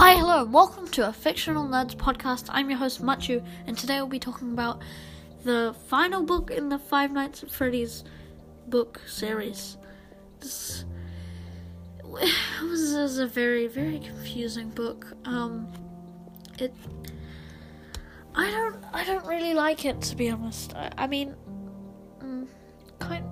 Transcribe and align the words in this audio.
Hi, 0.00 0.14
hello, 0.14 0.44
welcome 0.44 0.88
to 0.92 1.06
a 1.08 1.12
Fictional 1.12 1.68
Nerds 1.68 1.94
podcast. 1.94 2.46
I'm 2.48 2.70
your 2.70 2.78
host, 2.78 3.02
Machu, 3.02 3.46
and 3.66 3.76
today 3.76 3.96
we'll 3.96 4.06
be 4.06 4.18
talking 4.18 4.50
about 4.52 4.80
the 5.44 5.76
final 5.88 6.22
book 6.22 6.50
in 6.50 6.70
the 6.70 6.78
Five 6.78 7.12
Nights 7.12 7.42
at 7.42 7.50
Freddy's 7.50 8.02
book 8.68 9.02
series. 9.06 9.76
This 10.40 10.86
was, 12.02 12.94
was 12.94 13.18
a 13.18 13.26
very, 13.26 13.66
very 13.66 13.98
confusing 13.98 14.70
book. 14.70 15.06
Um, 15.26 15.70
it, 16.58 16.72
I 18.34 18.50
don't, 18.50 18.76
I 18.94 19.04
don't 19.04 19.26
really 19.26 19.52
like 19.52 19.84
it 19.84 20.00
to 20.00 20.16
be 20.16 20.30
honest. 20.30 20.74
I, 20.74 20.92
I 20.96 21.06
mean, 21.08 21.36
mm, 22.20 22.46
kind, 23.00 23.26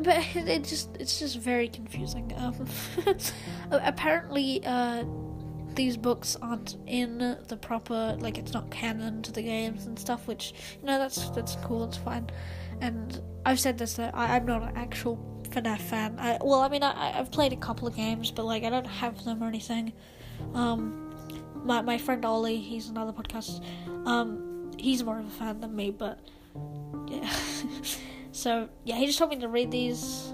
but 0.00 0.16
it, 0.34 0.48
it 0.48 0.64
just, 0.64 0.96
it's 0.96 1.20
just 1.20 1.38
very 1.38 1.68
confusing. 1.68 2.32
Um, 2.38 2.66
apparently, 3.70 4.66
uh 4.66 5.04
these 5.76 5.96
books 5.96 6.36
aren't 6.42 6.76
in 6.86 7.36
the 7.48 7.56
proper 7.56 8.16
like 8.18 8.38
it's 8.38 8.52
not 8.52 8.70
canon 8.70 9.22
to 9.22 9.30
the 9.30 9.42
games 9.42 9.86
and 9.86 9.98
stuff 9.98 10.26
which 10.26 10.54
you 10.80 10.86
know 10.86 10.98
that's 10.98 11.28
that's 11.30 11.56
cool 11.56 11.84
it's 11.84 11.98
fine. 11.98 12.28
And 12.80 13.20
i've 13.44 13.60
said 13.60 13.78
this 13.78 13.94
that 13.94 14.14
I, 14.14 14.36
am 14.36 14.46
not 14.46 14.62
an 14.62 14.72
actual 14.74 15.16
FNAF 15.44 15.78
fan. 15.78 16.16
I, 16.18 16.38
well 16.42 16.60
i 16.60 16.68
mean 16.68 16.82
I, 16.82 17.18
i've 17.18 17.30
played 17.30 17.52
a 17.52 17.56
couple 17.56 17.86
of 17.86 17.94
games 17.94 18.30
but 18.30 18.44
like 18.44 18.64
i 18.64 18.70
don't 18.70 18.86
have 18.86 19.22
them 19.24 19.42
or 19.42 19.46
anything. 19.46 19.92
Um 20.54 21.02
my, 21.64 21.82
my 21.82 21.98
friend 21.98 22.24
ollie 22.24 22.58
he's 22.58 22.88
another 22.88 23.12
podcast. 23.12 23.64
Um 24.06 24.72
he's 24.78 25.04
more 25.04 25.18
of 25.18 25.26
a 25.26 25.30
fan 25.30 25.60
than 25.60 25.76
me 25.76 25.90
but 25.90 26.18
yeah. 27.06 27.30
So 28.32 28.68
yeah 28.84 28.96
he 28.96 29.06
just 29.06 29.18
told 29.18 29.30
me 29.30 29.38
to 29.38 29.48
read 29.48 29.70
these. 29.70 30.32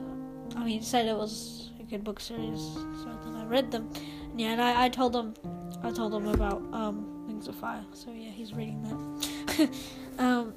I 0.57 0.61
mean 0.61 0.81
he 0.81 0.85
said 0.85 1.07
it 1.07 1.17
was 1.17 1.71
a 1.81 1.85
good 1.85 2.05
book 2.05 2.21
series 2.21 2.61
so 2.61 3.19
then 3.25 3.35
i 3.35 3.45
read 3.45 3.71
them 3.71 3.91
yeah, 4.37 4.53
and 4.53 4.63
I, 4.63 4.85
I 4.85 4.89
told 4.89 5.15
him, 5.15 5.35
I 5.83 5.91
told 5.91 6.15
him 6.15 6.29
about 6.29 6.63
um, 6.73 7.27
Wings 7.27 7.49
of 7.49 7.55
Fire. 7.55 7.85
So 7.93 8.11
yeah, 8.13 8.31
he's 8.31 8.53
reading 8.53 8.83
that. 8.83 9.71
um, 10.19 10.55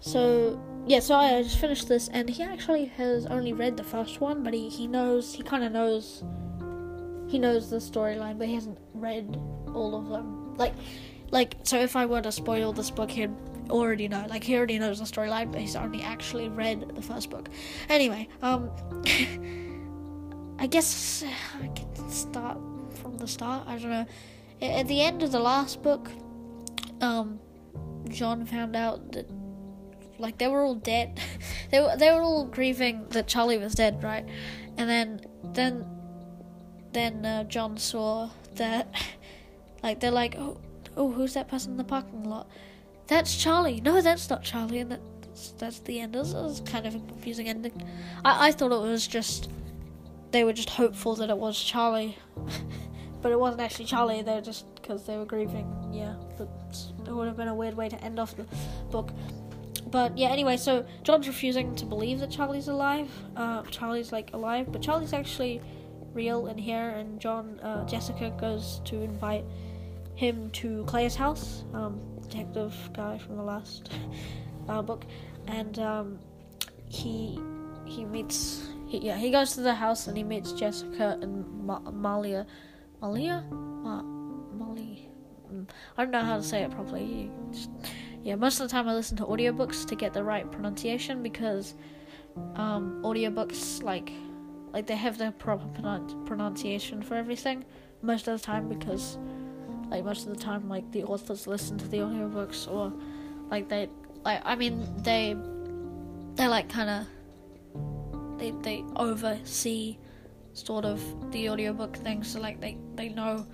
so 0.00 0.60
yeah, 0.86 1.00
so 1.00 1.16
I 1.16 1.42
just 1.42 1.58
finished 1.58 1.88
this, 1.88 2.08
and 2.08 2.28
he 2.28 2.42
actually 2.42 2.86
has 2.86 3.26
only 3.26 3.52
read 3.52 3.76
the 3.76 3.84
first 3.84 4.20
one, 4.20 4.42
but 4.42 4.54
he 4.54 4.68
he 4.68 4.86
knows, 4.86 5.34
he 5.34 5.42
kind 5.42 5.64
of 5.64 5.72
knows, 5.72 6.22
he 7.26 7.38
knows 7.38 7.70
the 7.70 7.76
storyline, 7.76 8.38
but 8.38 8.48
he 8.48 8.54
hasn't 8.54 8.78
read 8.94 9.36
all 9.74 9.94
of 9.96 10.08
them. 10.08 10.56
Like, 10.56 10.74
like 11.30 11.56
so 11.64 11.78
if 11.78 11.96
I 11.96 12.06
were 12.06 12.22
to 12.22 12.32
spoil 12.32 12.72
this 12.72 12.90
book, 12.90 13.10
he'd 13.10 13.34
already 13.70 14.08
know. 14.08 14.24
Like 14.28 14.44
he 14.44 14.56
already 14.56 14.78
knows 14.78 14.98
the 14.98 15.04
storyline, 15.04 15.50
but 15.50 15.60
he's 15.60 15.76
only 15.76 16.02
actually 16.02 16.48
read 16.48 16.94
the 16.94 17.02
first 17.02 17.30
book. 17.30 17.48
Anyway, 17.88 18.28
um. 18.42 18.70
I 20.60 20.66
guess 20.66 21.22
I 21.62 21.68
can 21.68 22.10
start 22.10 22.58
the 23.18 23.28
start. 23.28 23.66
I 23.66 23.78
don't 23.78 23.90
know. 23.90 24.06
At 24.60 24.88
the 24.88 25.02
end 25.02 25.22
of 25.22 25.32
the 25.32 25.38
last 25.38 25.82
book, 25.82 26.10
um, 27.00 27.38
John 28.08 28.44
found 28.46 28.74
out 28.74 29.12
that 29.12 29.28
like 30.18 30.38
they 30.38 30.48
were 30.48 30.62
all 30.62 30.74
dead. 30.74 31.20
they 31.70 31.80
were 31.80 31.96
they 31.96 32.10
were 32.10 32.22
all 32.22 32.44
grieving 32.44 33.06
that 33.10 33.26
Charlie 33.28 33.58
was 33.58 33.74
dead, 33.74 34.02
right? 34.02 34.26
And 34.76 34.88
then 34.88 35.20
then 35.52 35.86
then 36.92 37.24
uh, 37.24 37.44
John 37.44 37.76
saw 37.76 38.30
that 38.54 38.92
like 39.82 40.00
they're 40.00 40.10
like, 40.10 40.36
oh, 40.38 40.58
oh, 40.96 41.10
who's 41.10 41.34
that 41.34 41.48
person 41.48 41.72
in 41.72 41.76
the 41.76 41.84
parking 41.84 42.24
lot? 42.24 42.48
That's 43.06 43.36
Charlie. 43.36 43.80
No, 43.80 44.00
that's 44.00 44.28
not 44.28 44.42
Charlie. 44.42 44.80
And 44.80 44.92
that's 44.92 45.52
that's 45.58 45.78
the 45.80 46.00
end. 46.00 46.16
It 46.16 46.18
was, 46.18 46.62
kind 46.66 46.86
of 46.86 46.94
a 46.94 46.98
confusing 46.98 47.48
ending. 47.48 47.82
I 48.24 48.48
I 48.48 48.52
thought 48.52 48.72
it 48.72 48.80
was 48.80 49.06
just 49.06 49.48
they 50.30 50.44
were 50.44 50.52
just 50.52 50.70
hopeful 50.70 51.14
that 51.16 51.30
it 51.30 51.38
was 51.38 51.58
Charlie, 51.58 52.18
but 53.22 53.32
it 53.32 53.38
wasn't 53.38 53.62
actually 53.62 53.86
Charlie. 53.86 54.22
They're 54.22 54.40
just 54.40 54.72
because 54.74 55.04
they 55.04 55.16
were 55.16 55.24
grieving. 55.24 55.66
Yeah, 55.92 56.14
but 56.36 56.48
it 57.06 57.12
would 57.12 57.26
have 57.26 57.36
been 57.36 57.48
a 57.48 57.54
weird 57.54 57.74
way 57.74 57.88
to 57.88 58.02
end 58.02 58.18
off 58.18 58.36
the 58.36 58.46
book. 58.90 59.12
But 59.90 60.18
yeah, 60.18 60.28
anyway, 60.28 60.56
so 60.56 60.84
John's 61.02 61.26
refusing 61.26 61.74
to 61.76 61.86
believe 61.86 62.20
that 62.20 62.30
Charlie's 62.30 62.68
alive. 62.68 63.10
Uh, 63.36 63.62
Charlie's 63.64 64.12
like 64.12 64.32
alive, 64.34 64.70
but 64.70 64.82
Charlie's 64.82 65.12
actually 65.12 65.60
real 66.12 66.46
in 66.48 66.58
here. 66.58 66.90
And 66.90 67.18
John, 67.20 67.58
uh, 67.60 67.86
Jessica 67.86 68.30
goes 68.38 68.80
to 68.84 69.00
invite 69.00 69.44
him 70.14 70.50
to 70.50 70.84
Claire's 70.84 71.14
house, 71.14 71.64
um, 71.72 72.00
detective 72.22 72.74
guy 72.92 73.18
from 73.18 73.36
the 73.36 73.42
last 73.42 73.92
uh, 74.68 74.82
book, 74.82 75.04
and 75.46 75.78
um, 75.78 76.18
he 76.88 77.38
he 77.86 78.04
meets 78.04 78.68
he, 78.88 78.98
yeah, 78.98 79.16
he 79.16 79.30
goes 79.30 79.54
to 79.54 79.60
the 79.60 79.74
house 79.74 80.06
and 80.08 80.16
he 80.16 80.24
meets 80.24 80.52
Jessica 80.52 81.18
and 81.22 81.46
Ma- 81.66 81.90
Malia. 81.90 82.46
Malia? 83.00 83.44
Ma- 83.50 84.02
Molly. 84.02 85.08
Mm, 85.52 85.68
I 85.96 86.04
don't 86.04 86.10
know 86.10 86.22
how 86.22 86.36
to 86.36 86.42
say 86.42 86.62
it 86.62 86.70
properly. 86.70 87.30
Just, 87.52 87.70
yeah, 88.22 88.34
most 88.34 88.60
of 88.60 88.68
the 88.68 88.72
time 88.72 88.88
I 88.88 88.94
listen 88.94 89.16
to 89.18 89.24
audiobooks 89.24 89.86
to 89.86 89.94
get 89.94 90.12
the 90.12 90.22
right 90.22 90.50
pronunciation 90.50 91.22
because 91.22 91.74
um, 92.56 93.02
audiobooks, 93.04 93.82
like, 93.82 94.12
like 94.72 94.86
they 94.86 94.96
have 94.96 95.18
the 95.18 95.32
proper 95.32 95.66
pronunciation 96.26 97.02
for 97.02 97.14
everything 97.14 97.64
most 98.02 98.28
of 98.28 98.38
the 98.38 98.44
time 98.44 98.68
because, 98.68 99.18
like, 99.88 100.04
most 100.04 100.26
of 100.26 100.36
the 100.36 100.42
time, 100.42 100.68
like, 100.68 100.90
the 100.92 101.04
authors 101.04 101.46
listen 101.46 101.78
to 101.78 101.88
the 101.88 101.98
audiobooks 101.98 102.70
or, 102.70 102.92
like, 103.50 103.68
they, 103.68 103.88
like, 104.24 104.42
I 104.44 104.54
mean, 104.56 104.86
they, 105.02 105.36
they, 106.34 106.48
like, 106.48 106.68
kind 106.68 106.90
of 106.90 107.06
they 108.38 108.52
they 108.62 108.84
oversee 108.96 109.98
sort 110.52 110.84
of 110.84 111.00
the 111.32 111.48
audiobook 111.48 111.96
thing, 111.96 112.22
so 112.22 112.40
like 112.40 112.60
they 112.60 112.78
they 112.94 113.08
know. 113.08 113.46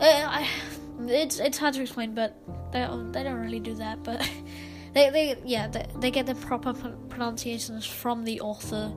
I, 0.00 0.48
it's 1.00 1.38
it's 1.38 1.58
hard 1.58 1.74
to 1.74 1.82
explain, 1.82 2.14
but 2.14 2.36
they 2.72 2.86
they 3.12 3.22
don't 3.22 3.40
really 3.40 3.60
do 3.60 3.74
that. 3.74 4.02
But 4.02 4.20
they 4.94 5.10
they 5.10 5.36
yeah 5.44 5.68
they, 5.68 5.86
they 6.00 6.10
get 6.10 6.26
the 6.26 6.34
proper 6.34 6.72
pronunciations 7.08 7.86
from 7.86 8.24
the 8.24 8.40
author, 8.40 8.92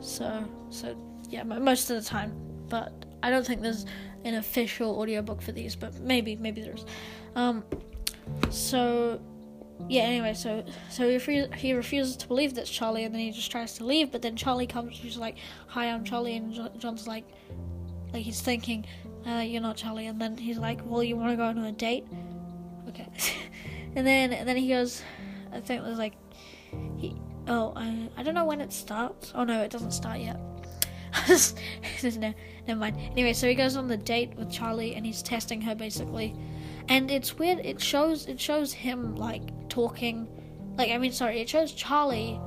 so 0.00 0.44
so 0.70 0.96
yeah 1.28 1.42
most 1.42 1.90
of 1.90 2.02
the 2.02 2.08
time. 2.08 2.32
But 2.68 3.06
I 3.22 3.30
don't 3.30 3.46
think 3.46 3.62
there's 3.62 3.86
an 4.24 4.34
official 4.34 4.98
audiobook 5.00 5.40
for 5.42 5.52
these, 5.52 5.74
but 5.76 5.98
maybe 6.00 6.36
maybe 6.36 6.60
there's. 6.60 6.84
Um, 7.34 7.64
so 8.50 9.20
yeah, 9.86 10.02
anyway, 10.02 10.34
so 10.34 10.64
so 10.90 11.18
he, 11.18 11.46
he 11.56 11.72
refuses 11.72 12.16
to 12.16 12.28
believe 12.28 12.54
that's 12.54 12.70
Charlie, 12.70 13.04
and 13.04 13.14
then 13.14 13.20
he 13.20 13.30
just 13.30 13.50
tries 13.50 13.74
to 13.74 13.84
leave. 13.84 14.10
But 14.10 14.22
then 14.22 14.36
Charlie 14.36 14.66
comes, 14.66 14.98
he's 14.98 15.16
like, 15.16 15.36
"Hi, 15.68 15.86
I'm 15.86 16.04
Charlie," 16.04 16.36
and 16.36 16.52
John's 16.78 17.06
like, 17.06 17.24
like 18.12 18.22
he's 18.22 18.40
thinking, 18.40 18.86
uh, 19.26 19.38
"You're 19.40 19.62
not 19.62 19.76
Charlie," 19.76 20.06
and 20.06 20.20
then 20.20 20.36
he's 20.36 20.58
like, 20.58 20.80
"Well, 20.84 21.02
you 21.02 21.16
want 21.16 21.30
to 21.30 21.36
go 21.36 21.44
on 21.44 21.58
a 21.58 21.72
date?" 21.72 22.06
Okay, 22.88 23.08
and 23.96 24.06
then 24.06 24.32
and 24.32 24.48
then 24.48 24.56
he 24.56 24.68
goes, 24.68 25.02
I 25.52 25.60
think 25.60 25.82
it 25.82 25.88
was 25.88 25.98
like, 25.98 26.14
he, 26.96 27.14
oh, 27.46 27.72
I 27.76 28.08
I 28.16 28.22
don't 28.22 28.34
know 28.34 28.44
when 28.44 28.60
it 28.60 28.72
starts. 28.72 29.32
Oh 29.34 29.44
no, 29.44 29.62
it 29.62 29.70
doesn't 29.70 29.92
start 29.92 30.20
yet. 30.20 30.38
no, 32.18 32.34
never 32.66 32.80
mind. 32.80 32.96
Anyway, 33.12 33.32
so 33.32 33.48
he 33.48 33.54
goes 33.54 33.76
on 33.76 33.88
the 33.88 33.96
date 33.96 34.34
with 34.36 34.50
Charlie, 34.50 34.94
and 34.94 35.04
he's 35.04 35.22
testing 35.22 35.60
her 35.62 35.74
basically 35.74 36.34
and 36.88 37.10
it's 37.10 37.38
weird. 37.38 37.60
It 37.60 37.80
shows 37.80 38.26
it 38.26 38.40
shows 38.40 38.72
him 38.72 39.14
like 39.16 39.42
talking, 39.68 40.26
like 40.76 40.90
I 40.90 40.98
mean, 40.98 41.12
sorry, 41.12 41.40
it 41.40 41.48
shows 41.48 41.72
Charlie 41.72 42.40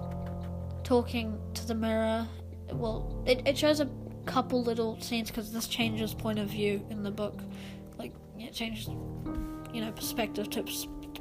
talking 0.83 1.39
to 1.53 1.67
the 1.67 1.75
mirror. 1.75 2.27
Well, 2.71 3.23
it 3.25 3.41
it 3.45 3.57
shows 3.57 3.79
a 3.79 3.89
couple 4.25 4.63
little 4.63 4.99
scenes 4.99 5.29
because 5.29 5.51
this 5.51 5.67
changes 5.67 6.13
point 6.13 6.39
of 6.39 6.49
view 6.49 6.85
in 6.89 7.03
the 7.03 7.11
book. 7.11 7.41
Like 7.97 8.13
it 8.39 8.53
changes, 8.53 8.87
you 9.73 9.81
know, 9.81 9.91
perspective 9.91 10.49
to 10.51 10.65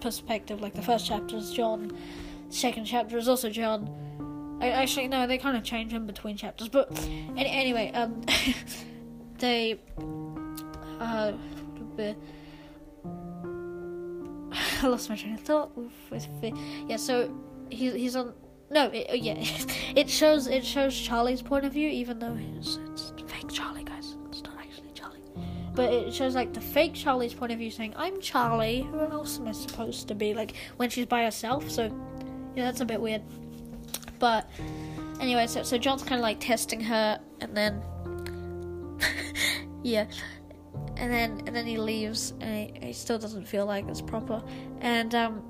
perspective. 0.01 0.61
Like 0.61 0.75
the 0.75 0.83
first 0.83 1.07
chapter 1.07 1.37
is 1.37 1.53
John, 1.53 1.97
second 2.49 2.87
chapter 2.87 3.19
is 3.19 3.29
also 3.29 3.51
John. 3.51 4.07
Actually, 4.61 5.09
no, 5.09 5.27
they 5.27 5.39
kind 5.39 5.57
of 5.57 5.65
change 5.65 5.95
in 5.95 6.07
between 6.07 6.37
chapters. 6.37 6.69
But 6.69 6.91
any, 7.37 7.49
anyway, 7.49 7.91
um, 7.93 8.23
they 9.39 9.81
uh. 11.01 11.33
I 14.83 14.87
lost 14.87 15.09
my 15.09 15.17
train 15.17 15.35
of 15.35 15.41
thought. 15.41 15.73
Yeah, 16.89 16.97
so 16.97 17.33
he's 17.71 17.95
he's 17.95 18.17
on. 18.17 18.35
No, 18.71 18.87
it, 18.87 19.07
oh, 19.11 19.15
yeah, 19.15 19.35
it 19.97 20.09
shows 20.09 20.47
it 20.47 20.65
shows 20.65 20.99
Charlie's 20.99 21.43
point 21.43 21.65
of 21.65 21.73
view, 21.73 21.89
even 21.89 22.19
though 22.19 22.37
it's, 22.57 22.79
it's 22.91 23.13
fake 23.27 23.51
Charlie, 23.51 23.85
guys. 23.85 24.17
It's 24.29 24.43
not 24.43 24.55
actually 24.59 24.93
Charlie, 24.95 25.23
but 25.75 25.93
it 25.93 26.13
shows 26.13 26.35
like 26.35 26.53
the 26.53 26.61
fake 26.61 26.95
Charlie's 26.95 27.35
point 27.35 27.53
of 27.53 27.59
view, 27.59 27.71
saying, 27.71 27.95
"I'm 27.97 28.21
Charlie. 28.21 28.83
Who 28.83 29.01
else 29.01 29.39
am 29.39 29.49
I 29.49 29.53
supposed 29.53 30.09
to 30.09 30.15
be?" 30.15 30.35
Like 30.35 30.55
when 30.77 30.91
she's 30.91 31.07
by 31.07 31.25
herself. 31.25 31.71
So 31.71 31.85
yeah, 32.55 32.65
that's 32.65 32.81
a 32.81 32.85
bit 32.85 33.01
weird. 33.01 33.23
But 34.21 34.49
anyway, 35.19 35.49
so 35.49 35.65
so 35.65 35.77
John's 35.79 36.03
kind 36.03 36.21
of 36.21 36.23
like 36.23 36.39
testing 36.39 36.81
her, 36.83 37.19
and 37.41 37.57
then 37.57 37.83
yeah, 39.83 40.07
and 40.97 41.13
then 41.13 41.43
and 41.47 41.57
then 41.57 41.67
he 41.67 41.79
leaves, 41.79 42.35
and 42.41 42.77
he, 42.77 42.87
he 42.87 42.93
still 42.93 43.19
doesn't 43.19 43.49
feel 43.49 43.67
like 43.67 43.89
it's 43.89 44.03
proper. 44.03 44.43
And 44.83 45.15
um, 45.15 45.43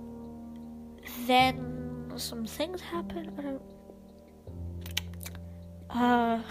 then 1.26 2.12
some 2.16 2.46
things 2.46 2.80
happen. 2.80 3.32
I 3.36 3.42
don't. 3.42 3.62
Uh, 5.90 6.42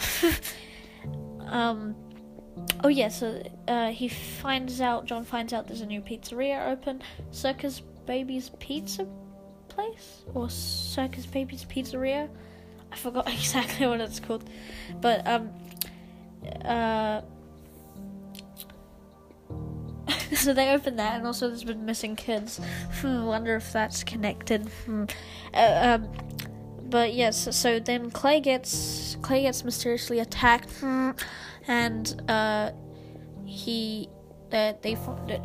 um, 1.47 1.95
oh 2.83 2.89
yeah, 2.89 3.07
so 3.07 3.41
uh, 3.69 3.91
he 3.91 4.09
finds 4.09 4.81
out. 4.81 5.05
John 5.05 5.23
finds 5.23 5.53
out 5.53 5.67
there's 5.67 5.81
a 5.81 5.85
new 5.85 6.01
pizzeria 6.01 6.69
open, 6.69 7.01
Circus 7.31 7.79
Baby's 8.05 8.51
Pizza 8.59 9.07
Place 9.79 10.23
or 10.33 10.49
Circus 10.49 11.25
Baby's 11.25 11.63
Pizzeria. 11.63 12.29
I 12.91 12.95
forgot 12.95 13.27
exactly 13.33 13.87
what 13.87 14.01
it's 14.01 14.19
called, 14.19 14.43
but 14.99 15.25
um, 15.25 15.51
uh. 16.65 17.21
so 20.35 20.53
they 20.53 20.71
opened 20.71 20.99
that, 20.99 21.15
and 21.15 21.25
also 21.25 21.47
there's 21.47 21.63
been 21.63 21.85
missing 21.85 22.15
kids. 22.15 22.59
Hmm, 22.99 23.25
wonder 23.25 23.55
if 23.55 23.71
that's 23.71 24.03
connected. 24.03 24.67
Hmm. 24.85 25.05
Uh, 25.53 25.99
um, 26.01 26.09
but 26.89 27.13
yes, 27.13 27.55
so 27.55 27.79
then 27.79 28.11
Clay 28.11 28.41
gets 28.41 29.15
Clay 29.21 29.43
gets 29.43 29.63
mysteriously 29.63 30.19
attacked, 30.19 30.71
hmm, 30.79 31.11
and 31.67 32.21
uh, 32.27 32.71
he 33.45 34.09
uh, 34.51 34.73
they 34.81 34.97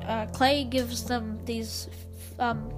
uh, 0.08 0.26
Clay 0.32 0.64
gives 0.64 1.04
them 1.04 1.38
these 1.44 1.88
um 2.40 2.68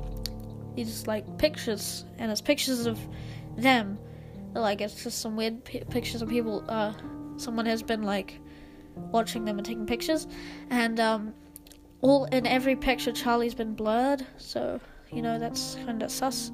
these 0.77 1.07
like 1.07 1.39
pictures, 1.39 2.05
and 2.19 2.31
it's 2.31 2.41
pictures 2.41 2.87
of 2.87 2.99
them. 3.57 3.99
Like 4.55 4.81
it's 4.81 5.03
just 5.03 5.21
some 5.21 5.37
weird 5.37 5.65
p- 5.65 5.83
pictures 5.91 6.23
of 6.23 6.29
people. 6.29 6.65
Uh, 6.69 6.93
someone 7.37 7.67
has 7.67 7.83
been 7.83 8.03
like 8.03 8.39
watching 8.95 9.45
them 9.45 9.59
and 9.59 9.67
taking 9.67 9.87
pictures, 9.87 10.27
and 10.71 11.01
um, 11.01 11.35
all 12.01 12.27
in 12.27 12.47
every 12.47 12.77
picture 12.77 13.13
Charlie's 13.13 13.55
been 13.55 13.75
blurred. 13.75 14.25
So 14.37 14.81
you 15.11 15.23
know 15.23 15.39
that's 15.39 15.77
kind 15.87 16.03
of 16.03 16.11
sus. 16.11 16.53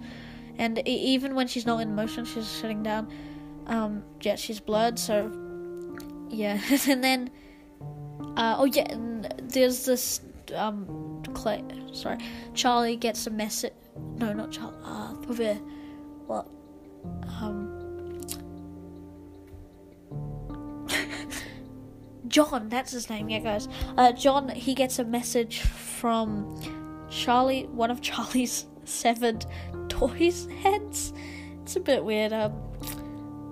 And 0.59 0.79
e- 0.79 0.91
even 0.91 1.35
when 1.35 1.49
she's 1.49 1.67
not 1.67 1.81
in 1.81 1.95
motion, 1.95 2.25
she's 2.25 2.47
sitting 2.47 2.83
down. 2.83 3.13
Um, 3.67 4.03
yeah, 4.21 4.37
she's 4.37 4.61
blurred. 4.61 4.99
So 4.99 5.31
yeah, 6.29 6.61
and 6.89 7.03
then 7.03 7.31
uh, 8.37 8.57
oh 8.59 8.65
yeah, 8.65 8.91
and 8.91 9.33
there's 9.43 9.85
this 9.85 10.21
um 10.55 11.12
Clay. 11.35 11.63
Sorry, 11.93 12.19
Charlie 12.55 12.97
gets 12.97 13.27
a 13.27 13.31
message. 13.31 13.73
No, 14.17 14.33
not 14.33 14.51
Charlie. 14.51 14.77
Uh, 14.85 15.55
what? 16.27 16.49
Um. 17.41 18.21
John, 22.29 22.69
that's 22.69 22.93
his 22.93 23.11
name. 23.11 23.29
Yeah, 23.29 23.41
guys. 23.41 23.69
Uh, 23.97 24.13
John, 24.13 24.49
he 24.49 24.75
gets 24.75 24.99
a 24.99 25.05
message 25.05 25.61
from 25.61 26.59
Charlie, 27.11 27.65
one 27.67 27.91
of 27.91 28.01
Charlie's 28.03 28.67
severed 28.85 29.45
toys 29.89 30.49
heads. 30.63 31.13
It's 31.63 31.77
a 31.77 31.81
bit 31.81 32.05
weird. 32.05 32.33
Um, 32.33 32.55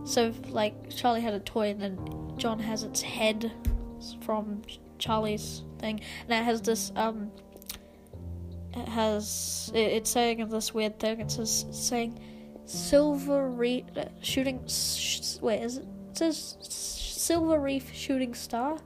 so 0.05 0.33
like 0.49 0.91
Charlie 0.91 1.21
had 1.21 1.35
a 1.35 1.41
toy, 1.41 1.69
and 1.71 1.81
then 1.81 2.33
John 2.37 2.59
has 2.59 2.83
its 2.83 3.03
head 3.03 3.53
from 4.23 4.63
Charlie's 4.99 5.63
thing, 5.79 6.01
and 6.29 6.41
it 6.41 6.45
has 6.45 6.63
this 6.63 6.93
um. 6.97 7.31
It 8.75 8.89
has 8.89 9.71
it, 9.75 9.81
it's 9.81 10.11
saying 10.11 10.47
this 10.49 10.73
weird 10.73 10.99
thing. 10.99 11.21
It 11.21 11.31
says 11.31 11.67
saying 11.71 12.21
silver 12.65 13.49
reef 13.49 13.85
uh, 13.97 14.05
shooting. 14.23 14.67
Sh- 14.67 15.39
wait, 15.41 15.63
is 15.63 15.79
it? 15.79 15.87
It 16.11 16.19
says 16.19 16.57
silver 16.61 17.59
reef 17.61 17.93
shooting 17.95 18.35
star 18.35 18.79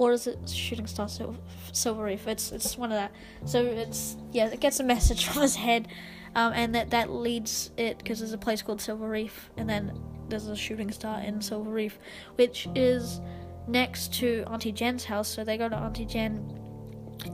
or 0.00 0.12
is 0.12 0.26
it 0.26 0.48
shooting 0.48 0.86
star 0.86 1.08
silver, 1.08 1.38
silver 1.72 2.04
reef 2.04 2.26
it's 2.26 2.52
it's 2.52 2.78
one 2.78 2.90
of 2.90 2.96
that 2.96 3.12
so 3.44 3.62
it's 3.62 4.16
yeah 4.32 4.46
it 4.46 4.58
gets 4.58 4.80
a 4.80 4.82
message 4.82 5.26
from 5.26 5.42
his 5.42 5.56
head 5.56 5.88
um, 6.34 6.52
and 6.54 6.74
that 6.74 6.90
that 6.90 7.10
leads 7.10 7.70
it 7.76 7.98
because 7.98 8.20
there's 8.20 8.32
a 8.32 8.38
place 8.38 8.62
called 8.62 8.80
silver 8.80 9.08
reef 9.08 9.50
and 9.58 9.68
then 9.68 9.92
there's 10.28 10.46
a 10.46 10.56
shooting 10.56 10.90
star 10.90 11.20
in 11.20 11.42
silver 11.42 11.70
reef 11.70 11.98
which 12.36 12.66
is 12.74 13.20
next 13.68 14.14
to 14.14 14.42
auntie 14.46 14.72
jen's 14.72 15.04
house 15.04 15.28
so 15.28 15.44
they 15.44 15.58
go 15.58 15.68
to 15.68 15.76
auntie 15.76 16.06
jen 16.06 16.58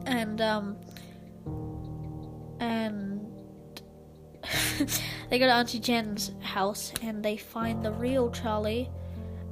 and 0.06 0.40
um 0.40 0.76
and 2.60 3.20
they 5.30 5.38
go 5.38 5.46
to 5.46 5.52
auntie 5.52 5.80
jen's 5.80 6.32
house 6.40 6.92
and 7.02 7.24
they 7.24 7.36
find 7.36 7.84
the 7.84 7.92
real 7.92 8.30
charlie 8.30 8.90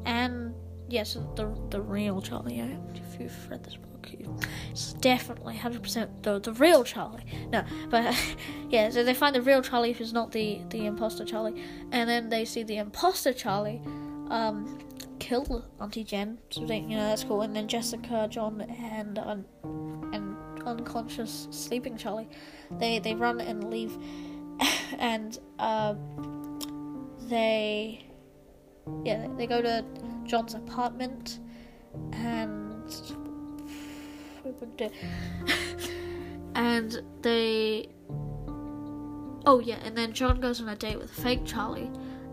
and 0.05 0.55
yes, 0.89 1.15
the 1.37 1.57
the 1.71 1.81
real 1.81 2.21
Charlie. 2.21 2.61
If 2.61 3.21
you've 3.21 3.51
read 3.51 3.65
this 3.65 3.77
book, 3.77 4.11
it's 4.71 4.93
definitely 4.95 5.57
hundred 5.57 5.83
percent 5.83 6.23
the 6.23 6.39
the 6.41 6.53
real 6.53 6.85
Charlie. 6.85 7.25
No, 7.51 7.65
but 7.91 8.15
yeah, 8.71 8.91
so 8.91 9.05
they 9.05 9.15
find 9.15 9.35
the 9.35 9.43
real 9.43 9.63
Charlie 9.63 9.93
who's 9.93 10.13
not 10.13 10.33
the 10.33 10.61
the 10.71 10.87
imposter 10.87 11.25
Charlie, 11.25 11.63
and 11.93 12.09
then 12.09 12.29
they 12.29 12.45
see 12.45 12.63
the 12.63 12.77
imposter 12.77 13.33
Charlie, 13.33 13.81
um, 14.31 14.79
kill 15.19 15.65
Auntie 15.81 16.05
Jen. 16.05 16.39
So 16.51 16.65
they, 16.67 16.81
you 16.81 16.97
know 16.97 17.09
that's 17.09 17.25
cool. 17.25 17.43
And 17.43 17.55
then 17.55 17.69
Jessica, 17.69 18.29
John, 18.31 18.61
and 18.61 19.19
un, 19.19 19.45
and 20.13 20.34
unconscious 20.67 21.49
sleeping 21.51 21.97
Charlie, 21.97 22.29
they 22.79 22.99
they 22.99 23.15
run 23.15 23.41
and 23.41 23.71
leave, 23.71 23.97
and 24.99 25.39
uh, 25.59 25.95
they 27.29 28.05
yeah, 29.05 29.27
they 29.37 29.47
go 29.47 29.63
to 29.63 29.85
John's 30.25 30.55
apartment 30.55 31.39
and 32.13 32.93
and 36.55 37.03
they 37.23 37.89
oh 39.47 39.61
yeah, 39.61 39.79
and 39.85 39.97
then 39.97 40.13
John 40.13 40.41
goes 40.41 40.61
on 40.61 40.69
a 40.69 40.77
date 40.77 40.99
with 40.99 41.11
fake 41.11 41.45
Charlie 41.45 41.91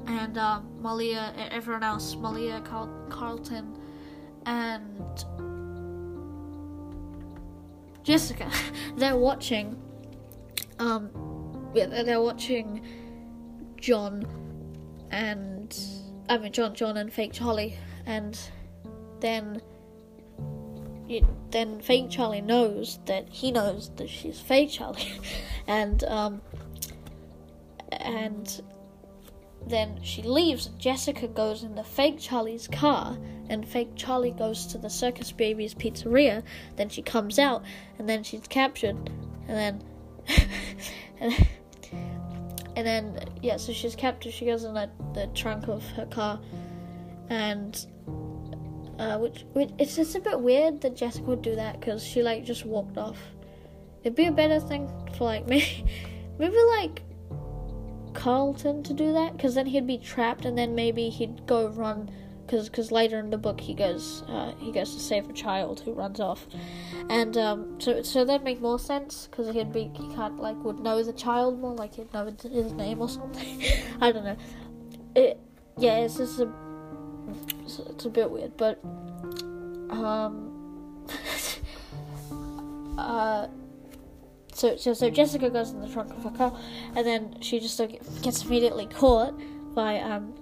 and 0.08 0.38
um, 0.38 0.68
Malia 0.82 1.34
and 1.38 1.54
everyone 1.54 1.84
else, 1.84 2.16
Malia, 2.16 2.62
Carl- 2.62 3.06
Carlton, 3.10 3.78
and 4.46 5.26
Jessica. 8.04 8.50
they're 8.96 9.18
watching. 9.18 9.80
Um, 10.80 11.12
yeah, 11.74 11.86
they're 11.86 12.22
watching 12.22 12.82
John 13.78 14.26
and 15.12 15.78
I 16.30 16.38
mean 16.38 16.52
John, 16.52 16.74
John 16.74 16.98
and 16.98 17.12
fake 17.12 17.34
Charlie, 17.34 17.78
and 18.06 18.40
then 19.20 19.62
then 21.52 21.82
fake 21.82 22.10
Charlie 22.10 22.42
knows 22.42 23.00
that 23.06 23.28
he 23.30 23.52
knows 23.52 23.92
that 23.98 24.10
she's 24.10 24.40
fake 24.40 24.72
Charlie, 24.72 25.12
and 25.68 26.04
um, 26.06 26.42
and 27.92 28.62
then 29.68 30.00
she 30.02 30.22
leaves. 30.22 30.68
And 30.68 30.80
Jessica 30.80 31.28
goes 31.28 31.64
in 31.64 31.76
the 31.76 31.84
fake 31.84 32.20
Charlie's 32.20 32.68
car, 32.68 33.18
and 33.50 33.68
fake 33.68 33.96
Charlie 33.96 34.32
goes 34.32 34.66
to 34.68 34.78
the 34.78 34.90
Circus 34.90 35.32
Baby's 35.32 35.74
pizzeria. 35.74 36.44
Then 36.76 36.90
she 36.90 37.02
comes 37.02 37.40
out, 37.40 37.64
and 38.00 38.08
then 38.08 38.24
she's 38.24 38.48
captured, 38.48 38.98
and 39.48 39.58
then. 39.58 39.84
and 41.20 41.48
and 42.76 42.88
then 42.88 43.20
yeah, 43.42 43.58
so 43.58 43.74
she's 43.74 43.96
captured. 43.96 44.34
She 44.34 44.46
goes 44.46 44.64
in 44.64 44.74
the, 44.74 44.90
the 45.14 45.28
trunk 45.28 45.68
of 45.68 45.86
her 45.92 46.06
car, 46.06 46.40
and 47.30 47.86
uh, 49.00 49.18
which, 49.18 49.46
which 49.54 49.70
it's 49.78 49.96
just 49.96 50.16
a 50.16 50.20
bit 50.20 50.40
weird 50.40 50.82
that 50.82 50.96
Jessica 50.96 51.26
would 51.26 51.42
do 51.42 51.56
that 51.56 51.80
because 51.80 52.04
she 52.04 52.22
like 52.22 52.46
just 52.46 52.66
walked 52.66 52.98
off. 52.98 53.20
It'd 54.04 54.16
be 54.16 54.26
a 54.26 54.32
better 54.32 54.60
thing 54.60 54.90
for 55.18 55.26
like 55.26 55.48
maybe 55.48 55.86
maybe 56.40 56.58
like 56.78 57.04
Carlton 58.22 58.84
to 58.84 58.94
do 58.94 59.14
that 59.14 59.36
because 59.36 59.56
then 59.56 59.66
he'd 59.66 59.88
be 59.88 59.98
trapped 59.98 60.46
and 60.46 60.56
then 60.56 60.76
maybe 60.76 61.10
he'd 61.10 61.48
go 61.48 61.70
run 61.70 62.08
because 62.46 62.70
because 62.70 62.92
later 62.92 63.18
in 63.18 63.32
the 63.32 63.38
book 63.38 63.60
he 63.60 63.74
goes 63.74 64.22
uh, 64.28 64.54
he 64.60 64.72
goes 64.72 64.94
to 64.94 65.02
save 65.02 65.28
a 65.28 65.34
child 65.34 65.80
who 65.80 65.92
runs 65.92 66.20
off, 66.20 66.46
and 67.10 67.36
um, 67.36 67.80
so 67.80 68.04
so 68.04 68.24
that'd 68.24 68.44
make 68.44 68.62
more 68.62 68.78
sense 68.78 69.26
because 69.26 69.52
he'd 69.56 69.74
be 69.74 69.90
he 69.96 70.08
can't 70.14 70.40
like 70.40 70.56
would 70.64 70.80
know 70.80 71.02
the 71.04 71.14
child 71.14 71.60
more 71.60 71.74
like 71.74 71.96
he'd 71.96 72.14
know 72.14 72.32
his 72.44 72.74
name 72.74 73.02
or 73.02 73.10
something. 73.10 73.64
I 74.02 74.12
don't 74.12 74.24
know. 74.24 74.38
It 75.16 75.40
yeah, 75.80 75.98
it's 75.98 76.18
just 76.18 76.40
a 76.42 76.52
it's, 77.64 77.80
it's 77.80 78.06
a 78.06 78.10
bit 78.10 78.30
weird, 78.30 78.56
but 78.56 78.80
um 79.90 81.08
uh. 83.00 83.48
So, 84.62 84.76
so, 84.76 84.94
so 84.94 85.10
Jessica 85.10 85.50
goes 85.50 85.72
in 85.72 85.82
the 85.82 85.88
trunk 85.88 86.12
of 86.12 86.24
her 86.24 86.30
car, 86.30 86.56
and 86.96 87.04
then 87.04 87.36
she 87.42 87.60
just 87.60 87.82
gets 88.22 88.46
immediately 88.46 88.86
caught 88.86 89.34
by 89.74 90.00
um, 90.00 90.36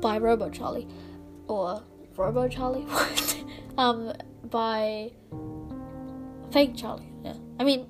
by 0.00 0.18
Robo 0.18 0.48
Charlie, 0.48 0.86
or 1.48 1.82
Robo 2.16 2.46
Charlie, 2.46 2.86
um, 3.78 4.12
by 4.44 5.10
fake 6.52 6.76
Charlie. 6.76 7.12
Yeah, 7.24 7.34
I 7.58 7.64
mean, 7.64 7.88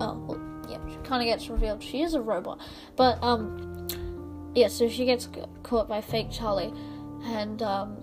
oh, 0.00 0.14
well, 0.26 0.40
yeah, 0.66 0.78
she 0.88 0.96
kind 1.06 1.20
of 1.20 1.26
gets 1.26 1.50
revealed 1.50 1.82
she 1.82 2.00
is 2.00 2.14
a 2.14 2.22
robot, 2.22 2.58
but 2.96 3.22
um, 3.22 3.86
yeah, 4.54 4.68
so 4.68 4.88
she 4.88 5.04
gets 5.04 5.28
caught 5.62 5.90
by 5.90 6.00
fake 6.00 6.30
Charlie, 6.30 6.72
and 7.24 7.60
um, 7.60 7.98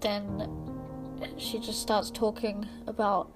then 0.00 0.48
she 1.36 1.58
just 1.58 1.82
starts 1.82 2.10
talking 2.10 2.66
about 2.86 3.30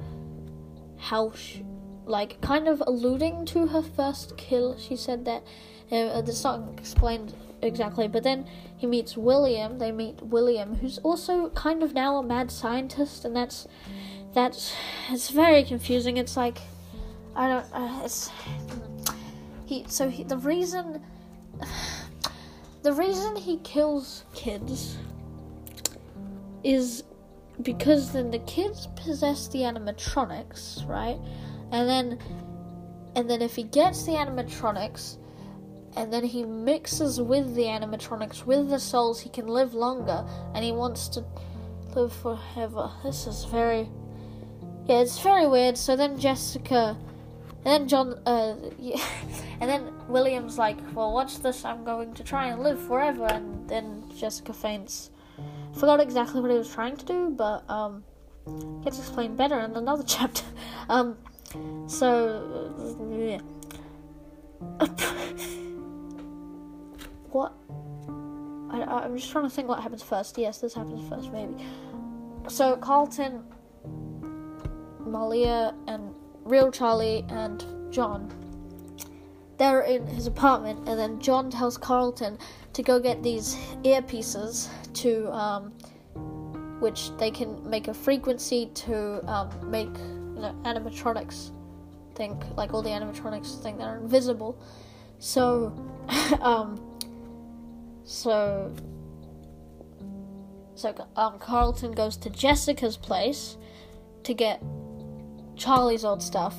how 0.96 1.32
she, 1.32 1.66
like 2.06 2.40
kind 2.40 2.68
of 2.68 2.82
alluding 2.86 3.44
to 3.46 3.68
her 3.68 3.82
first 3.82 4.36
kill. 4.36 4.78
She 4.78 4.96
said 4.96 5.24
that 5.24 5.42
uh, 5.90 6.22
it's 6.26 6.44
not 6.44 6.62
explained 6.78 7.34
exactly, 7.60 8.08
but 8.08 8.22
then 8.22 8.46
he 8.76 8.86
meets 8.86 9.16
William. 9.16 9.78
They 9.78 9.92
meet 9.92 10.20
William, 10.22 10.76
who's 10.76 10.98
also 10.98 11.50
kind 11.50 11.82
of 11.82 11.94
now 11.94 12.16
a 12.16 12.22
mad 12.22 12.50
scientist, 12.50 13.24
and 13.24 13.34
that's 13.34 13.66
that's 14.34 14.74
it's 15.10 15.30
very 15.30 15.62
confusing. 15.62 16.16
It's 16.16 16.36
like 16.36 16.58
I 17.34 17.48
don't. 17.48 17.66
Uh, 17.72 18.00
it's 18.04 18.30
he. 19.66 19.84
So 19.88 20.08
he, 20.08 20.24
the 20.24 20.38
reason 20.38 21.02
the 22.82 22.92
reason 22.92 23.36
he 23.36 23.58
kills 23.58 24.24
kids 24.34 24.96
is 26.64 27.04
because 27.60 28.12
then 28.12 28.30
the 28.30 28.38
kids 28.40 28.88
possess 28.96 29.48
the 29.48 29.60
animatronics, 29.60 30.86
right? 30.88 31.18
And 31.72 31.88
then 31.88 32.18
and 33.16 33.28
then 33.28 33.42
if 33.42 33.56
he 33.56 33.64
gets 33.64 34.04
the 34.04 34.12
animatronics 34.12 35.18
and 35.96 36.12
then 36.12 36.24
he 36.24 36.44
mixes 36.44 37.20
with 37.20 37.54
the 37.54 37.64
animatronics 37.64 38.46
with 38.46 38.70
the 38.70 38.78
souls, 38.78 39.20
he 39.20 39.28
can 39.28 39.46
live 39.46 39.74
longer 39.74 40.24
and 40.54 40.64
he 40.64 40.72
wants 40.72 41.08
to 41.08 41.24
live 41.96 42.12
forever. 42.12 42.90
This 43.02 43.26
is 43.26 43.44
very 43.44 43.88
yeah, 44.86 45.00
it's 45.00 45.18
very 45.18 45.46
weird. 45.46 45.76
So 45.76 45.96
then 45.96 46.18
Jessica 46.18 46.96
and 47.64 47.72
then 47.72 47.88
John, 47.88 48.20
uh, 48.26 48.56
yeah, 48.78 49.00
and 49.60 49.70
then 49.70 49.92
William's 50.08 50.58
like, 50.58 50.78
"Well, 50.94 51.12
watch 51.12 51.38
this. 51.38 51.64
I'm 51.64 51.84
going 51.84 52.12
to 52.14 52.24
try 52.24 52.46
and 52.46 52.60
live 52.60 52.80
forever." 52.80 53.26
And 53.26 53.68
then 53.68 54.04
Jessica 54.16 54.52
faints. 54.52 55.10
Forgot 55.74 56.00
exactly 56.00 56.40
what 56.40 56.50
he 56.50 56.58
was 56.58 56.72
trying 56.72 56.96
to 56.96 57.04
do, 57.04 57.30
but 57.30 57.68
um, 57.70 58.02
gets 58.82 58.98
explained 58.98 59.36
better 59.36 59.60
in 59.60 59.76
another 59.76 60.02
chapter. 60.06 60.44
Um, 60.88 61.16
so 61.86 62.72
yeah. 63.10 63.40
what? 67.30 67.52
I, 68.70 68.82
I'm 69.04 69.16
just 69.16 69.30
trying 69.30 69.44
to 69.44 69.50
think 69.50 69.68
what 69.68 69.80
happens 69.82 70.02
first. 70.02 70.38
Yes, 70.38 70.58
this 70.58 70.74
happens 70.74 71.08
first, 71.08 71.32
maybe. 71.32 71.54
So 72.48 72.76
Carlton, 72.76 73.44
Malia, 75.00 75.74
and 75.86 76.14
real 76.44 76.70
Charlie 76.70 77.24
and 77.28 77.64
John. 77.92 78.30
They're 79.58 79.82
in 79.82 80.06
his 80.06 80.26
apartment, 80.26 80.88
and 80.88 80.98
then 80.98 81.20
John 81.20 81.50
tells 81.50 81.76
Carlton 81.76 82.38
to 82.72 82.82
go 82.82 82.98
get 82.98 83.22
these 83.22 83.56
earpieces 83.84 84.68
to, 84.94 85.30
um, 85.32 85.72
which 86.80 87.16
they 87.18 87.30
can 87.30 87.68
make 87.68 87.88
a 87.88 87.94
frequency 87.94 88.66
to 88.74 89.24
um, 89.30 89.70
make 89.70 89.94
animatronics 90.64 91.50
think, 92.14 92.42
like 92.56 92.74
all 92.74 92.82
the 92.82 92.90
animatronics 92.90 93.60
think 93.62 93.78
that 93.78 93.84
are 93.84 93.98
invisible. 93.98 94.60
So, 95.18 95.72
um, 96.40 96.80
so, 98.04 98.74
so 100.74 100.94
um, 101.16 101.38
Carlton 101.38 101.92
goes 101.92 102.16
to 102.18 102.30
Jessica's 102.30 102.96
place 102.96 103.56
to 104.24 104.34
get 104.34 104.62
Charlie's 105.56 106.04
old 106.04 106.22
stuff, 106.22 106.56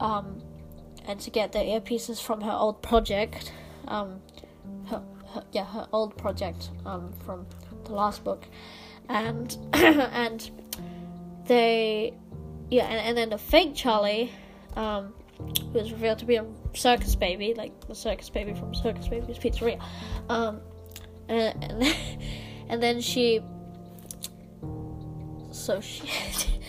um, 0.00 0.42
and 1.06 1.20
to 1.20 1.30
get 1.30 1.52
the 1.52 1.58
earpieces 1.58 2.20
from 2.20 2.40
her 2.40 2.52
old 2.52 2.82
project, 2.82 3.52
um, 3.88 4.20
her, 4.86 5.02
her, 5.28 5.44
yeah, 5.52 5.64
her 5.66 5.86
old 5.92 6.16
project 6.16 6.70
um, 6.86 7.12
from 7.24 7.46
the 7.84 7.92
last 7.92 8.24
book, 8.24 8.46
and 9.08 9.56
and 9.74 10.50
they, 11.46 12.14
yeah, 12.70 12.84
and, 12.84 13.00
and 13.00 13.16
then 13.16 13.30
the 13.30 13.38
fake 13.38 13.74
Charlie, 13.74 14.32
um, 14.76 15.14
who 15.38 15.78
was 15.78 15.92
revealed 15.92 16.18
to 16.20 16.24
be 16.24 16.36
a 16.36 16.46
circus 16.74 17.14
baby, 17.14 17.54
like 17.54 17.86
the 17.86 17.94
circus 17.94 18.30
baby 18.30 18.54
from 18.54 18.74
Circus 18.74 19.08
Baby's 19.08 19.38
Pizzeria, 19.38 19.80
um, 20.28 20.60
and 21.28 21.62
and, 21.62 21.96
and 22.68 22.82
then 22.82 23.00
she, 23.00 23.40
so 25.50 25.80
she. 25.80 26.02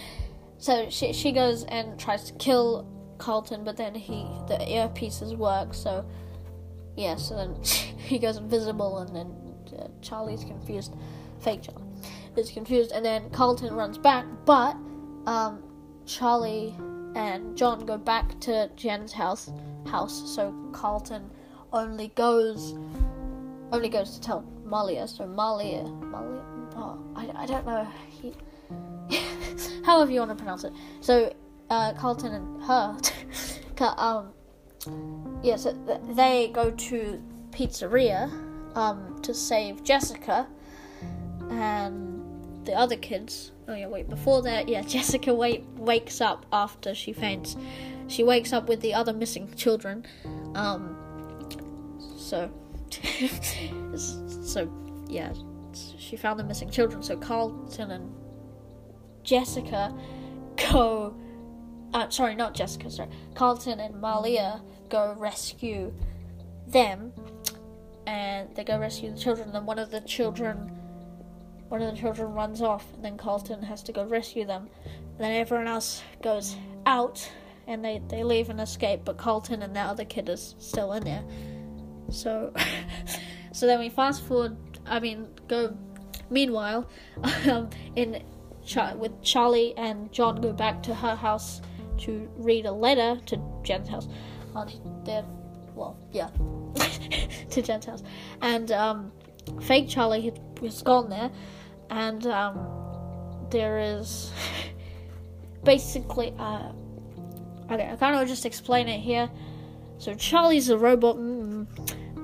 So 0.65 0.89
she 0.89 1.13
she 1.13 1.31
goes 1.31 1.63
and 1.65 1.99
tries 1.99 2.23
to 2.23 2.33
kill 2.39 2.87
Carlton, 3.19 3.63
but 3.63 3.77
then 3.77 3.93
he 3.93 4.25
the 4.47 4.55
earpieces 4.55 5.37
work. 5.37 5.75
So 5.75 6.03
yeah, 6.95 7.17
so 7.17 7.35
then 7.35 7.61
he 7.99 8.17
goes 8.17 8.37
invisible, 8.37 8.97
and 8.97 9.15
then 9.15 9.77
uh, 9.77 9.89
Charlie's 10.01 10.43
confused. 10.43 10.95
Fake 11.39 11.61
Charlie 11.61 11.83
is 12.35 12.49
confused, 12.49 12.93
and 12.93 13.05
then 13.05 13.29
Carlton 13.29 13.75
runs 13.75 13.99
back, 13.99 14.25
but 14.45 14.75
um, 15.27 15.61
Charlie 16.05 16.75
and 17.15 17.55
John 17.57 17.85
go 17.85 17.97
back 17.97 18.39
to 18.41 18.69
Jen's 18.75 19.13
house. 19.13 19.49
House. 19.87 20.33
So 20.35 20.53
Carlton 20.71 21.29
only 21.71 22.09
goes 22.09 22.75
only 23.71 23.89
goes 23.89 24.11
to 24.11 24.21
tell 24.21 24.41
Malia. 24.63 25.07
So 25.07 25.25
Malia, 25.25 25.83
Malia. 25.83 26.43
Oh, 26.75 26.99
I, 27.15 27.43
I 27.43 27.45
don't 27.45 27.65
know. 27.65 27.87
He 28.09 28.33
however 29.85 30.11
you 30.11 30.19
want 30.19 30.31
to 30.31 30.35
pronounce 30.35 30.63
it. 30.63 30.73
So 31.01 31.33
uh, 31.69 31.93
Carlton 31.93 32.33
and 32.33 32.63
her, 32.63 32.97
um, 33.97 34.33
yeah, 35.43 35.55
so 35.55 35.73
th- 35.85 35.99
they 36.15 36.49
go 36.53 36.71
to 36.71 37.21
pizzeria 37.51 38.31
um, 38.75 39.19
to 39.21 39.33
save 39.33 39.83
Jessica 39.83 40.47
and 41.49 42.14
the 42.65 42.73
other 42.73 42.95
kids. 42.95 43.51
Oh 43.67 43.73
yeah, 43.73 43.87
wait. 43.87 44.09
Before 44.09 44.41
that, 44.43 44.67
yeah, 44.67 44.81
Jessica 44.87 45.33
wait, 45.33 45.65
wakes 45.77 46.21
up 46.21 46.45
after 46.51 46.93
she 46.93 47.13
faints. 47.13 47.55
She 48.07 48.23
wakes 48.23 48.53
up 48.53 48.67
with 48.67 48.81
the 48.81 48.93
other 48.93 49.13
missing 49.13 49.51
children. 49.55 50.05
Um, 50.53 50.97
so, 52.17 52.51
so 53.95 54.71
yeah, 55.07 55.33
she 55.97 56.15
found 56.15 56.39
the 56.39 56.43
missing 56.43 56.69
children. 56.69 57.01
So 57.01 57.17
Carlton 57.17 57.91
and 57.91 58.13
Jessica 59.23 59.93
go. 60.71 61.15
Uh, 61.93 62.09
sorry, 62.09 62.35
not 62.35 62.53
Jessica. 62.53 62.91
Sorry, 62.91 63.09
Carlton 63.35 63.79
and 63.79 63.99
Malia 64.01 64.61
go 64.89 65.15
rescue 65.17 65.93
them, 66.67 67.13
and 68.05 68.53
they 68.55 68.63
go 68.63 68.77
rescue 68.77 69.11
the 69.11 69.17
children. 69.17 69.51
Then 69.51 69.65
one 69.65 69.79
of 69.79 69.91
the 69.91 70.01
children, 70.01 70.71
one 71.69 71.81
of 71.81 71.93
the 71.93 71.99
children 71.99 72.33
runs 72.33 72.61
off, 72.61 72.85
and 72.95 73.03
then 73.03 73.17
Carlton 73.17 73.61
has 73.63 73.81
to 73.83 73.91
go 73.91 74.05
rescue 74.05 74.45
them. 74.45 74.69
Then 75.17 75.31
everyone 75.31 75.67
else 75.67 76.03
goes 76.21 76.55
out, 76.85 77.29
and 77.67 77.83
they 77.83 78.01
they 78.07 78.23
leave 78.23 78.49
and 78.49 78.61
escape. 78.61 79.01
But 79.05 79.17
Carlton 79.17 79.61
and 79.61 79.75
that 79.75 79.89
other 79.89 80.05
kid 80.05 80.29
is 80.29 80.55
still 80.59 80.93
in 80.93 81.03
there. 81.03 81.23
So, 82.09 82.53
so 83.53 83.65
then 83.65 83.79
we 83.79 83.89
fast 83.89 84.23
forward. 84.23 84.57
I 84.85 84.99
mean, 84.99 85.27
go. 85.47 85.75
Meanwhile, 86.29 86.89
um, 87.49 87.69
in 87.95 88.23
Char- 88.65 88.95
with 88.97 89.21
Charlie 89.21 89.73
and 89.77 90.11
John 90.11 90.41
go 90.41 90.51
back 90.51 90.81
to 90.83 90.93
her 90.93 91.15
house 91.15 91.61
to 91.99 92.29
read 92.37 92.65
a 92.65 92.71
letter 92.71 93.19
to 93.27 93.41
Jen's 93.63 93.87
house. 93.87 94.07
On 94.55 94.71
their, 95.03 95.25
well, 95.75 95.97
yeah, 96.11 96.29
to 97.49 97.61
Jen's 97.61 97.85
house, 97.85 98.03
and 98.41 98.71
um, 98.71 99.11
fake 99.61 99.89
Charlie 99.89 100.33
has 100.61 100.81
gone 100.81 101.09
there, 101.09 101.31
and 101.89 102.25
um, 102.27 103.47
there 103.49 103.79
is 103.79 104.31
basically, 105.63 106.33
uh, 106.37 106.71
okay, 107.71 107.89
I 107.91 107.95
kind 107.95 108.15
of 108.15 108.27
just 108.27 108.45
explain 108.45 108.87
it 108.87 108.99
here. 108.99 109.29
So 109.97 110.13
Charlie's 110.13 110.69
a 110.69 110.77
robot, 110.77 111.17
mm, 111.17 111.67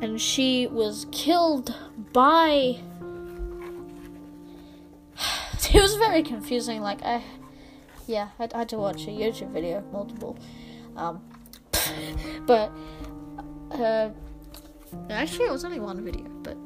and 0.01 0.19
she 0.19 0.67
was 0.67 1.07
killed 1.11 1.75
by 2.11 2.79
it 5.73 5.81
was 5.81 5.95
very 5.95 6.23
confusing. 6.23 6.81
Like, 6.81 7.03
I, 7.03 7.23
yeah, 8.07 8.29
I, 8.39 8.47
I 8.53 8.59
had 8.59 8.69
to 8.69 8.77
watch 8.77 9.03
a 9.03 9.11
YouTube 9.11 9.51
video, 9.51 9.83
multiple. 9.91 10.37
Um, 10.95 11.21
but, 12.45 12.71
uh, 13.71 14.09
actually, 15.09 15.45
it 15.45 15.51
was 15.51 15.63
only 15.63 15.79
one 15.79 16.03
video, 16.03 16.25
but, 16.43 16.57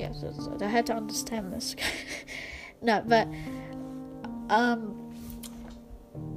yeah, 0.00 0.12
so 0.12 0.56
I 0.60 0.66
had 0.66 0.86
to 0.86 0.94
understand 0.94 1.52
this. 1.52 1.76
no, 2.82 3.02
but, 3.06 3.28
um, 4.48 5.14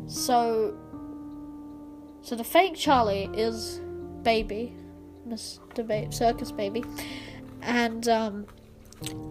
so, 0.08 0.78
so 2.22 2.36
the 2.36 2.44
fake 2.44 2.76
Charlie 2.76 3.30
is 3.34 3.82
Baby, 4.24 4.76
Mr. 5.28 5.86
Ba- 5.88 6.12
Circus 6.12 6.52
Baby, 6.52 6.84
and, 7.62 8.08
um, 8.08 8.48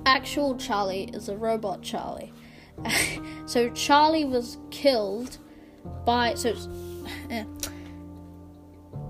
actual 0.07 0.57
Charlie 0.57 1.11
is 1.13 1.29
a 1.29 1.37
robot 1.37 1.83
Charlie. 1.83 2.33
so 3.47 3.71
Charlie 3.71 4.25
was 4.25 4.59
killed 4.71 5.39
by 6.05 6.35
so 6.35 6.55
eh. 7.31 7.45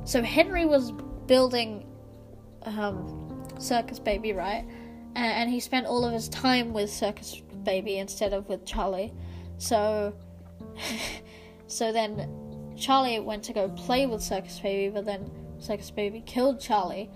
so 0.04 0.22
Henry 0.22 0.66
was 0.66 0.92
building 1.26 1.86
um, 2.62 3.44
Circus 3.58 3.98
Baby, 3.98 4.32
right? 4.32 4.64
And, 5.14 5.50
he 5.50 5.60
spent 5.60 5.86
all 5.86 6.04
of 6.04 6.12
his 6.12 6.28
time 6.28 6.72
with 6.72 6.90
Circus 6.90 7.42
Baby 7.64 7.98
instead 7.98 8.32
of 8.32 8.48
with 8.48 8.64
Charlie. 8.64 9.12
So 9.58 10.14
so 11.66 11.92
then 11.92 12.74
Charlie 12.76 13.20
went 13.20 13.42
to 13.44 13.52
go 13.52 13.68
play 13.70 14.06
with 14.06 14.22
Circus 14.22 14.58
Baby, 14.58 14.92
but 14.92 15.04
then 15.04 15.30
Circus 15.58 15.90
Baby 15.90 16.22
killed 16.26 16.60
Charlie. 16.60 17.10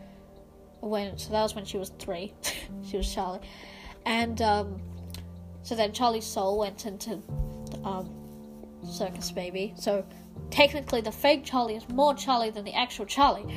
When 0.81 1.17
so 1.19 1.33
that 1.33 1.43
was 1.43 1.55
when 1.55 1.65
she 1.65 1.79
was 1.79 1.91
three. 1.99 2.35
she 2.89 2.97
was 2.97 3.13
Charlie, 3.13 3.41
and 4.05 4.41
um, 4.43 4.81
so 5.63 5.75
then 5.75 5.93
Charlie's 5.93 6.27
soul 6.27 6.59
went 6.59 6.87
into 6.87 7.21
um, 7.83 8.11
Circus 8.85 9.31
Baby. 9.31 9.75
So 9.77 10.05
technically, 10.51 11.01
the 11.01 11.13
fake 11.13 11.45
Charlie 11.45 11.77
is 11.77 11.89
more 11.89 12.15
Charlie 12.15 12.51
than 12.51 12.65
the 12.65 12.75
actual 12.75 13.07
Charlie. 13.07 13.53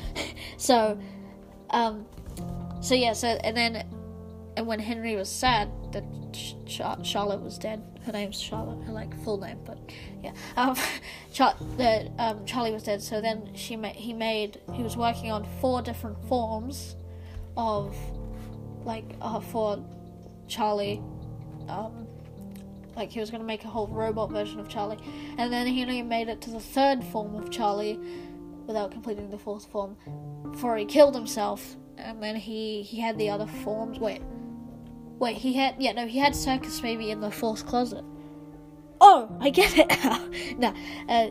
so, 0.56 0.98
um, 1.70 2.06
so 2.82 2.94
yeah. 2.94 3.12
So 3.12 3.28
and 3.28 3.56
then, 3.56 3.86
and 4.56 4.66
when 4.66 4.78
Henry 4.78 5.16
was 5.16 5.28
sad 5.28 5.70
that 5.92 6.04
Char- 6.66 7.02
Charlotte 7.04 7.40
was 7.40 7.56
dead, 7.58 7.82
her 8.04 8.12
name's 8.12 8.40
Charlotte, 8.40 8.84
her 8.84 8.92
like 8.92 9.18
full 9.24 9.38
name, 9.38 9.58
but 9.64 9.78
yeah. 10.22 10.32
Um, 10.56 10.76
Char- 11.32 11.56
that 11.78 12.10
um, 12.18 12.44
Charlie 12.44 12.72
was 12.72 12.82
dead. 12.82 13.00
So 13.02 13.20
then 13.20 13.50
she 13.54 13.76
made 13.76 13.96
he 13.96 14.12
made 14.12 14.60
he 14.74 14.82
was 14.82 14.96
working 14.96 15.30
on 15.30 15.46
four 15.60 15.80
different 15.82 16.22
forms 16.28 16.96
of 17.56 17.96
like 18.84 19.16
uh, 19.20 19.40
for 19.40 19.82
Charlie. 20.48 21.00
Um, 21.68 22.06
like 22.96 23.10
he 23.10 23.20
was 23.20 23.30
gonna 23.30 23.44
make 23.44 23.64
a 23.64 23.68
whole 23.68 23.86
robot 23.86 24.30
version 24.30 24.60
of 24.60 24.68
Charlie, 24.68 24.98
and 25.38 25.52
then 25.52 25.66
he 25.66 25.82
only 25.82 26.02
made 26.02 26.28
it 26.28 26.40
to 26.42 26.50
the 26.50 26.60
third 26.60 27.02
form 27.04 27.34
of 27.36 27.50
Charlie 27.50 27.98
without 28.66 28.90
completing 28.90 29.30
the 29.30 29.38
fourth 29.38 29.66
form 29.66 29.96
before 30.50 30.76
he 30.76 30.84
killed 30.84 31.14
himself. 31.14 31.76
And 32.04 32.22
then 32.22 32.36
he 32.36 32.82
he 32.82 33.00
had 33.00 33.18
the 33.18 33.30
other 33.30 33.46
forms. 33.46 33.98
Wait, 33.98 34.22
wait, 35.18 35.36
he 35.36 35.52
had 35.54 35.76
yeah 35.78 35.92
no 35.92 36.06
he 36.06 36.18
had 36.18 36.34
Circus 36.34 36.80
Baby 36.80 37.10
in 37.10 37.20
the 37.20 37.30
fourth 37.30 37.66
closet. 37.66 38.04
Oh, 39.00 39.34
I 39.40 39.50
get 39.50 39.76
it 39.78 39.88
now. 39.88 40.28
no, 40.58 40.74
uh, 41.08 41.30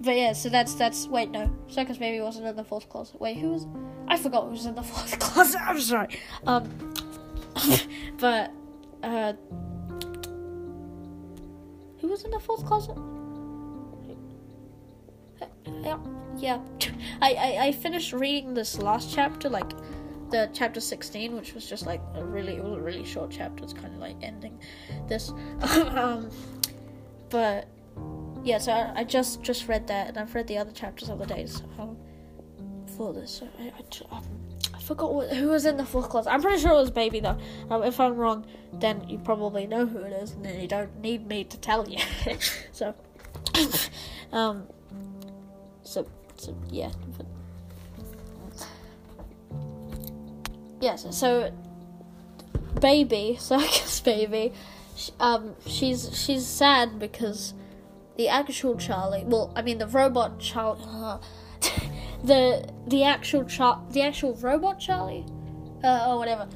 but 0.00 0.16
yeah, 0.16 0.32
so 0.32 0.48
that's 0.48 0.74
that's 0.74 1.06
wait 1.08 1.30
no, 1.30 1.50
Circus 1.68 1.98
Baby 1.98 2.20
wasn't 2.20 2.46
in 2.46 2.56
the 2.56 2.64
fourth 2.64 2.88
closet. 2.88 3.20
Wait, 3.20 3.36
who 3.36 3.50
was? 3.50 3.66
I 4.08 4.16
forgot 4.16 4.44
who 4.44 4.50
was 4.50 4.66
in 4.66 4.74
the 4.74 4.82
fourth 4.92 5.18
closet. 5.18 5.60
I'm 5.62 5.80
sorry. 5.80 6.18
Um, 6.46 6.94
but 8.18 8.52
uh, 9.02 9.34
who 11.98 12.08
was 12.08 12.24
in 12.24 12.30
the 12.30 12.40
fourth 12.40 12.64
closet? 12.66 12.96
Yeah. 16.36 16.60
I, 17.20 17.34
I 17.34 17.66
I 17.66 17.72
finished 17.72 18.12
reading 18.12 18.54
this 18.54 18.78
last 18.78 19.14
chapter, 19.14 19.48
like 19.48 19.70
the 20.32 20.50
chapter 20.54 20.80
16 20.80 21.36
which 21.36 21.52
was 21.52 21.68
just 21.68 21.86
like 21.86 22.00
a 22.14 22.24
really 22.24 22.56
it 22.56 22.64
was 22.64 22.78
a 22.78 22.80
really 22.80 23.04
short 23.04 23.30
chapter. 23.30 23.62
It's 23.62 23.72
kind 23.74 23.94
of 23.94 24.00
like 24.00 24.16
ending 24.22 24.58
this. 25.08 25.32
Um 25.94 26.30
but 27.30 27.66
yeah 28.44 28.58
so 28.58 28.72
I, 28.72 28.92
I, 28.96 29.04
just 29.04 29.42
just 29.42 29.68
read 29.68 29.86
that 29.86 30.08
and 30.08 30.18
i've 30.18 30.34
read 30.34 30.46
the 30.48 30.58
other 30.58 30.72
chapters 30.72 31.08
other 31.08 31.26
days 31.26 31.62
um, 31.78 31.96
for 32.96 33.12
this. 33.12 33.30
So 33.30 33.48
I, 33.58 33.72
I, 33.78 34.16
um, 34.16 34.24
I 34.74 34.80
forgot 34.80 35.14
what, 35.14 35.30
who 35.30 35.48
was 35.48 35.64
in 35.64 35.76
the 35.76 35.84
fourth 35.84 36.08
class. 36.08 36.26
I'm 36.26 36.42
pretty 36.42 36.60
sure 36.60 36.72
it 36.72 36.74
was 36.76 36.90
baby 36.90 37.20
though. 37.20 37.38
Um, 37.70 37.82
if 37.84 38.00
i'm 38.00 38.16
wrong 38.16 38.46
then 38.72 39.06
you 39.08 39.18
probably 39.18 39.66
know 39.66 39.86
who 39.86 39.98
it 39.98 40.12
is 40.12 40.32
and 40.32 40.44
then 40.44 40.60
you 40.60 40.68
don't 40.68 40.98
need 41.00 41.26
me 41.26 41.44
to 41.44 41.58
tell 41.58 41.88
you. 41.88 41.98
So 42.72 42.94
um 44.32 44.66
so, 45.92 46.06
so 46.36 46.56
yeah 46.70 46.90
yes, 50.82 51.06
so 51.16 51.52
baby, 52.80 53.36
circus 53.40 54.00
baby, 54.00 54.52
um, 55.20 55.54
she's 55.66 56.10
she's 56.18 56.46
sad 56.46 56.98
because 56.98 57.54
the 58.16 58.28
actual 58.28 58.76
Charlie, 58.76 59.24
well, 59.24 59.52
I 59.56 59.62
mean 59.62 59.78
the 59.78 59.86
robot 59.86 60.38
Charlie, 60.38 60.82
uh, 60.86 61.18
the 62.24 62.68
the 62.86 63.04
actual 63.04 63.44
Char- 63.44 63.82
the 63.90 64.02
actual 64.02 64.34
robot 64.34 64.80
Charlie, 64.80 65.24
uh, 65.82 66.06
or 66.08 66.18
whatever. 66.18 66.48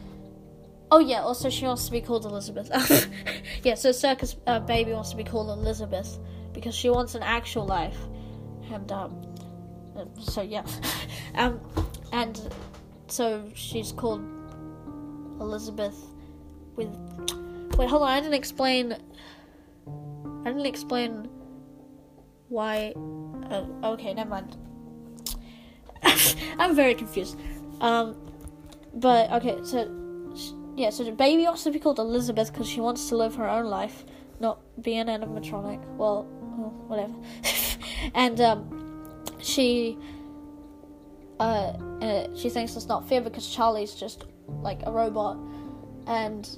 Oh 0.91 0.99
yeah, 1.01 1.23
also 1.23 1.49
she 1.51 1.65
wants 1.65 1.87
to 1.87 1.93
be 1.93 2.01
called 2.01 2.27
Elizabeth. 2.27 2.71
yeah, 3.65 3.75
so 3.75 3.93
circus 3.93 4.37
uh, 4.47 4.61
baby 4.61 4.93
wants 4.93 5.11
to 5.11 5.17
be 5.17 5.25
called 5.25 5.49
Elizabeth 5.51 6.19
because 6.53 6.75
she 6.75 6.91
wants 6.91 7.15
an 7.15 7.23
actual 7.23 7.67
life, 7.67 7.99
and 8.73 8.91
um, 8.93 9.26
so 10.19 10.43
yeah, 10.43 10.65
um, 11.35 11.61
and 12.13 12.41
so 13.09 13.51
she's 13.55 13.93
called 13.93 14.21
Elizabeth 15.41 15.97
with. 16.77 16.89
Wait, 17.77 17.91
hold 17.91 18.03
on. 18.03 18.09
I 18.09 18.21
didn't 18.21 18.35
explain. 18.35 18.97
I 20.45 20.45
didn't 20.45 20.67
explain 20.67 21.29
why. 22.49 22.93
Uh, 23.51 23.65
okay, 23.85 24.15
never 24.15 24.31
mind. 24.31 24.57
I'm 26.59 26.75
very 26.75 26.95
confused. 26.95 27.39
Um, 27.81 28.17
but 28.95 29.31
okay, 29.33 29.59
so 29.63 29.91
yeah, 30.77 30.91
so 30.91 31.05
the 31.05 31.13
baby 31.13 31.45
wants 31.45 31.65
to 31.65 31.71
be 31.71 31.79
called 31.79 31.99
Elizabeth 31.99 32.53
because 32.53 32.69
she 32.69 32.81
wants 32.81 33.09
to 33.09 33.17
live 33.17 33.35
her 33.37 33.49
own 33.49 33.67
life, 33.67 34.05
not 34.41 34.61
be 34.83 34.97
an 34.97 35.09
animatronic. 35.09 35.85
Well, 35.97 36.25
well 36.25 36.71
whatever. 36.87 37.15
and 38.15 38.41
um, 38.41 38.86
she 39.47 39.97
uh, 41.39 41.73
uh, 42.01 42.29
she 42.35 42.49
thinks 42.49 42.77
it's 42.77 42.87
not 42.87 43.09
fair 43.09 43.21
because 43.21 43.49
Charlie's 43.49 43.95
just 43.95 44.25
like 44.49 44.81
a 44.85 44.91
robot, 44.91 45.39
and 46.07 46.49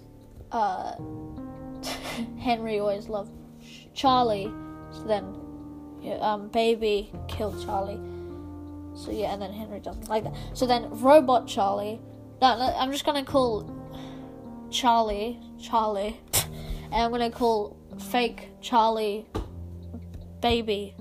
uh, 0.53 0.93
Henry 2.39 2.79
always 2.79 3.09
loved 3.09 3.33
Charlie. 3.95 4.53
So 4.93 5.05
then, 5.05 5.35
yeah, 6.01 6.15
um, 6.15 6.49
baby 6.49 7.13
killed 7.29 7.63
Charlie. 7.65 8.01
So 8.95 9.11
yeah, 9.11 9.33
and 9.33 9.43
then 9.43 9.53
Henry 9.53 9.81
doesn't 9.81 10.09
like 10.09 10.25
that. 10.25 10.35
So 10.55 10.67
then, 10.67 10.89
robot 11.01 11.47
Charlie. 11.47 12.01
No, 12.41 12.57
no 12.57 12.75
I'm 12.77 12.93
just 12.93 13.05
gonna 13.05 13.25
call 13.25 13.69
Charlie 14.71 15.41
Charlie, 15.61 16.21
and 16.93 16.95
I'm 16.95 17.11
gonna 17.11 17.31
call 17.31 17.77
fake 18.11 18.49
Charlie 18.61 19.27
baby 20.41 20.95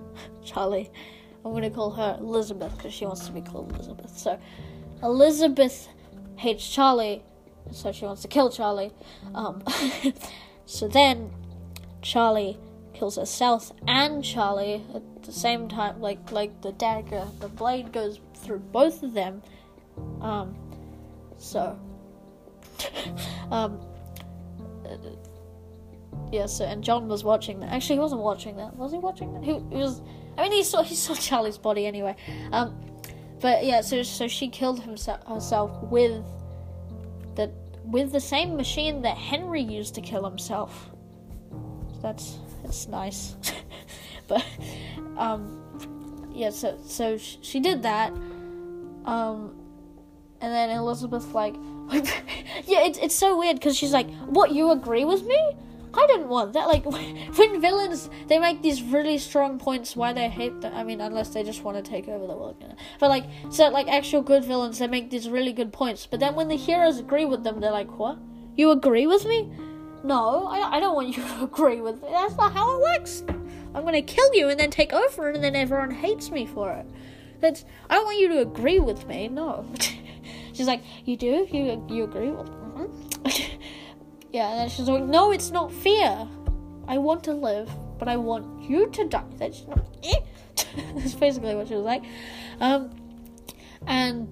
Charlie. 0.44 0.90
I'm 1.48 1.54
gonna 1.54 1.70
call 1.70 1.92
her 1.92 2.18
Elizabeth 2.20 2.76
because 2.76 2.94
she 2.94 3.06
wants 3.06 3.26
to 3.26 3.32
be 3.32 3.42
called 3.42 3.72
Elizabeth. 3.74 4.18
So 4.18 4.38
Elizabeth 5.02 5.88
hates 6.36 6.68
Charlie, 6.70 7.24
so 7.72 7.94
she 7.94 8.04
wants 8.04 8.22
to 8.24 8.28
kill 8.28 8.50
Charlie. 8.50 8.92
Um, 9.34 9.64
so 10.66 10.90
then 10.90 11.32
Charlie 12.02 12.58
kills 12.94 13.16
herself 13.16 13.72
and 13.88 14.24
Charlie 14.26 14.84
at 14.94 15.24
the 15.24 15.32
same 15.32 15.70
time. 15.70 16.02
Like 16.02 16.32
like 16.34 16.62
the 16.62 16.74
dagger, 16.74 17.26
the 17.40 17.48
blade 17.48 17.94
goes 17.94 18.20
through 18.36 18.60
both 18.60 19.02
of 19.02 19.14
them. 19.14 19.42
Um, 20.20 20.54
so 21.38 21.80
um, 23.52 23.80
yeah. 26.30 26.46
So 26.46 26.66
and 26.66 26.84
John 26.84 27.08
was 27.08 27.24
watching 27.24 27.62
that. 27.62 27.72
Actually, 27.72 27.96
he 27.96 28.02
wasn't 28.02 28.22
watching 28.22 28.58
that. 28.58 28.76
Was 28.76 28.92
he 28.92 28.98
watching 28.98 29.34
that? 29.34 29.46
He, 29.46 29.54
he 29.54 29.78
was 29.78 30.02
I 30.38 30.44
mean, 30.44 30.52
he 30.52 30.64
saw 30.64 30.84
he 30.84 30.96
saw 30.96 31.14
Charlie's 31.28 31.58
body 31.58 31.86
anyway. 31.86 32.16
Um, 32.52 32.80
but 33.40 33.66
yeah, 33.66 33.82
so 33.82 34.04
so 34.04 34.28
she 34.28 34.48
killed 34.48 34.82
himself 34.82 35.26
herself 35.28 35.72
with 35.84 36.24
the 37.36 37.52
with 37.86 38.12
the 38.12 38.20
same 38.20 38.56
machine 38.56 39.02
that 39.04 39.18
Henry 39.18 39.62
used 39.62 39.96
to 39.96 40.02
kill 40.02 40.28
himself. 40.28 40.92
That's 42.02 42.38
that's 42.64 42.88
nice. 42.88 43.36
but 44.28 44.46
um, 45.18 46.28
yeah, 46.34 46.50
so 46.50 46.78
so 46.86 47.18
she 47.18 47.60
did 47.60 47.84
that. 47.84 48.12
Um, 49.06 49.56
and 50.42 50.54
then 50.54 50.70
Elizabeth 50.70 51.34
like, 51.34 51.56
yeah, 52.66 52.84
it's 52.84 52.98
it's 53.00 53.16
so 53.16 53.38
weird 53.38 53.56
because 53.56 53.78
she's 53.78 53.94
like, 53.94 54.10
"What? 54.26 54.52
You 54.52 54.72
agree 54.72 55.06
with 55.06 55.24
me?" 55.24 55.56
I 55.98 56.06
didn't 56.06 56.28
want 56.30 56.54
that. 56.54 56.68
Like 56.68 56.86
when 57.38 57.60
villains 57.60 58.10
they 58.28 58.38
make 58.38 58.62
these 58.62 58.84
really 58.84 59.18
strong 59.18 59.58
points 59.58 59.96
why 59.96 60.14
they 60.14 60.30
hate 60.30 60.62
them. 60.62 60.74
I 60.76 60.84
mean, 60.84 61.02
unless 61.02 61.30
they 61.30 61.44
just 61.44 61.64
want 61.64 61.84
to 61.84 61.84
take 61.84 62.08
over 62.08 62.28
the 62.28 62.36
world. 62.36 62.58
You 62.62 62.68
know? 62.68 62.76
But 63.00 63.10
like 63.10 63.26
so, 63.50 63.70
like 63.70 63.88
actual 63.88 64.22
good 64.22 64.46
villains, 64.46 64.78
they 64.78 64.88
make 64.88 65.10
these 65.10 65.28
really 65.28 65.54
good 65.54 65.74
points. 65.74 66.06
But 66.06 66.20
then 66.20 66.36
when 66.36 66.48
the 66.50 66.56
heroes 66.56 67.00
agree 67.00 67.26
with 67.26 67.44
them, 67.44 67.60
they're 67.60 67.72
like, 67.72 67.98
"What? 67.98 68.20
You 68.56 68.72
agree 68.72 69.08
with 69.08 69.26
me? 69.26 69.52
No, 70.04 70.46
I, 70.48 70.78
I 70.78 70.80
don't 70.80 70.96
want 70.96 71.18
you 71.18 71.24
to 71.24 71.44
agree 71.50 71.82
with 71.82 72.02
me. 72.04 72.10
That's 72.12 72.38
not 72.38 72.54
how 72.54 72.78
it 72.78 72.82
works. 72.82 73.24
I'm 73.74 73.84
gonna 73.84 74.02
kill 74.04 74.34
you 74.34 74.50
and 74.50 74.60
then 74.60 74.70
take 74.70 74.94
over, 74.94 75.30
and 75.30 75.44
then 75.44 75.56
everyone 75.56 75.92
hates 75.92 76.30
me 76.30 76.46
for 76.46 76.72
it. 76.72 76.86
That's 77.40 77.66
I 77.90 77.96
don't 77.96 78.06
want 78.06 78.20
you 78.20 78.28
to 78.30 78.42
agree 78.42 78.80
with 78.80 79.08
me. 79.08 79.30
No." 79.30 79.66
She's 80.54 80.68
like, 80.68 80.84
"You 81.06 81.18
do? 81.18 81.48
You 81.52 81.84
you 81.90 82.04
agree 82.04 82.30
with?" 82.30 82.50
Mm-hmm. 82.50 83.62
Yeah, 84.32 84.52
and 84.52 84.60
then 84.60 84.70
she's 84.70 84.88
like, 84.88 85.04
no, 85.04 85.32
it's 85.32 85.52
not 85.52 85.72
fear. 85.72 86.28
I 86.88 86.98
want 86.98 87.24
to 87.26 87.34
live, 87.34 87.70
but 87.98 88.08
I 88.08 88.18
want 88.18 88.70
you 88.70 88.90
to 88.90 89.06
die. 89.06 89.24
That's 89.38 89.66
not. 89.68 89.86
Eh. 90.04 90.20
That's 90.96 91.16
basically 91.16 91.56
what 91.56 91.68
she 91.68 91.76
was 91.76 91.84
like. 91.84 92.04
Um, 92.60 92.90
and 93.86 94.28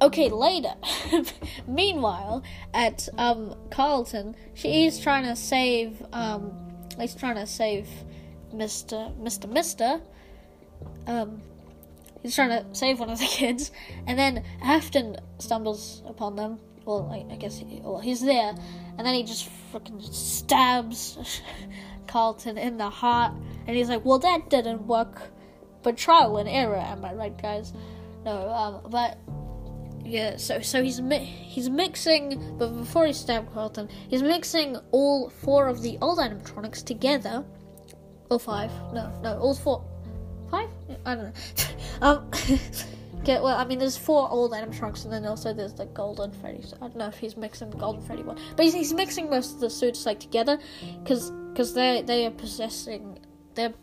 okay, 0.00 0.28
later. 0.28 0.74
Meanwhile, 1.66 2.42
at 2.74 3.08
um 3.18 3.54
Carlton, 3.70 4.36
she 4.54 4.86
is 4.86 5.00
trying 5.00 5.24
to 5.24 5.36
save 5.36 6.02
um, 6.12 6.52
he's 6.98 7.14
trying 7.14 7.36
to 7.36 7.46
save 7.46 7.88
Mister 8.52 9.10
Mister 9.18 9.48
Mister. 9.48 10.00
Um, 11.06 11.40
he's 12.22 12.34
trying 12.34 12.50
to 12.50 12.64
save 12.72 13.00
one 13.00 13.10
of 13.10 13.18
the 13.18 13.26
kids, 13.26 13.70
and 14.06 14.18
then 14.18 14.44
Afton 14.62 15.16
stumbles 15.38 16.02
upon 16.06 16.36
them. 16.36 16.58
Well, 16.86 17.10
I, 17.12 17.34
I 17.34 17.36
guess 17.36 17.58
he, 17.58 17.80
well, 17.82 17.98
he's 17.98 18.20
there, 18.20 18.54
and 18.96 19.06
then 19.06 19.12
he 19.12 19.24
just 19.24 19.50
freaking 19.72 20.00
stabs 20.02 21.42
Carlton 22.06 22.56
in 22.56 22.78
the 22.78 22.88
heart, 22.88 23.34
and 23.66 23.76
he's 23.76 23.88
like, 23.88 24.04
"Well, 24.04 24.20
that 24.20 24.48
didn't 24.48 24.86
work." 24.86 25.20
But 25.82 25.96
trial 25.96 26.36
and 26.38 26.48
error, 26.48 26.76
am 26.76 27.04
I 27.04 27.12
right, 27.12 27.36
guys? 27.40 27.72
No, 28.24 28.48
um, 28.50 28.90
but 28.90 29.18
yeah, 30.04 30.36
so 30.36 30.60
so 30.60 30.80
he's 30.80 31.00
mi- 31.00 31.18
he's 31.18 31.68
mixing, 31.68 32.56
but 32.56 32.68
before 32.68 33.04
he 33.06 33.12
stabbed 33.12 33.52
Carlton, 33.52 33.88
he's 34.08 34.22
mixing 34.22 34.76
all 34.92 35.28
four 35.28 35.66
of 35.66 35.82
the 35.82 35.98
old 36.00 36.18
animatronics 36.18 36.84
together, 36.84 37.44
or 38.30 38.38
five? 38.38 38.70
No, 38.92 39.12
no, 39.22 39.38
all 39.38 39.54
four, 39.54 39.84
five? 40.52 40.68
I 41.04 41.14
don't 41.16 41.24
know. 41.24 41.32
um, 42.02 42.30
okay, 43.26 43.40
well, 43.40 43.56
I 43.56 43.64
mean, 43.64 43.78
there's 43.78 43.96
four 43.96 44.30
old 44.30 44.52
animatronics, 44.52 45.04
and 45.04 45.12
then 45.12 45.26
also 45.26 45.52
there's 45.52 45.74
the 45.74 45.86
Golden 45.86 46.30
Freddy. 46.32 46.62
So 46.62 46.76
I 46.76 46.80
don't 46.80 46.96
know 46.96 47.08
if 47.08 47.18
he's 47.18 47.36
mixing 47.36 47.70
the 47.70 47.76
Golden 47.76 48.00
Freddy 48.02 48.22
one, 48.22 48.38
but 48.56 48.64
he's, 48.64 48.74
he's 48.74 48.94
mixing 48.94 49.28
most 49.28 49.54
of 49.54 49.60
the 49.60 49.70
suits 49.70 50.06
like 50.06 50.20
together, 50.20 50.58
because 51.02 51.32
because 51.52 51.74
they 51.74 52.02
they 52.02 52.26
are 52.26 52.30
possessing 52.30 53.18
they're. 53.54 53.74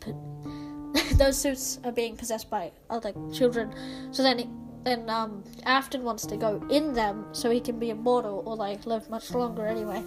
those 1.16 1.36
suits 1.36 1.80
are 1.84 1.92
being 1.92 2.16
possessed 2.16 2.48
by 2.48 2.70
other 2.88 3.12
children. 3.32 3.74
So 4.12 4.22
then, 4.22 4.48
then 4.84 5.10
um, 5.10 5.42
Afton 5.64 6.04
wants 6.04 6.24
to 6.26 6.36
go 6.36 6.64
in 6.70 6.94
them 6.94 7.26
so 7.32 7.50
he 7.50 7.60
can 7.60 7.78
be 7.78 7.90
immortal 7.90 8.44
or 8.46 8.54
like 8.56 8.86
live 8.86 9.10
much 9.10 9.32
longer 9.32 9.66
anyway. 9.66 10.04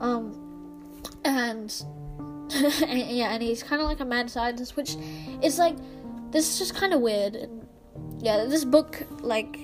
Um, 0.00 0.82
and, 1.24 1.74
and 2.54 2.98
yeah, 3.10 3.32
and 3.32 3.42
he's 3.42 3.62
kind 3.62 3.80
of 3.80 3.88
like 3.88 4.00
a 4.00 4.04
mad 4.04 4.30
scientist, 4.30 4.76
which 4.76 4.96
is 5.42 5.58
like 5.58 5.76
this 6.30 6.48
is 6.48 6.58
just 6.58 6.74
kind 6.74 6.92
of 6.92 7.00
weird. 7.00 7.34
And 7.34 7.65
yeah, 8.18 8.44
this 8.44 8.64
book 8.64 9.06
like. 9.20 9.60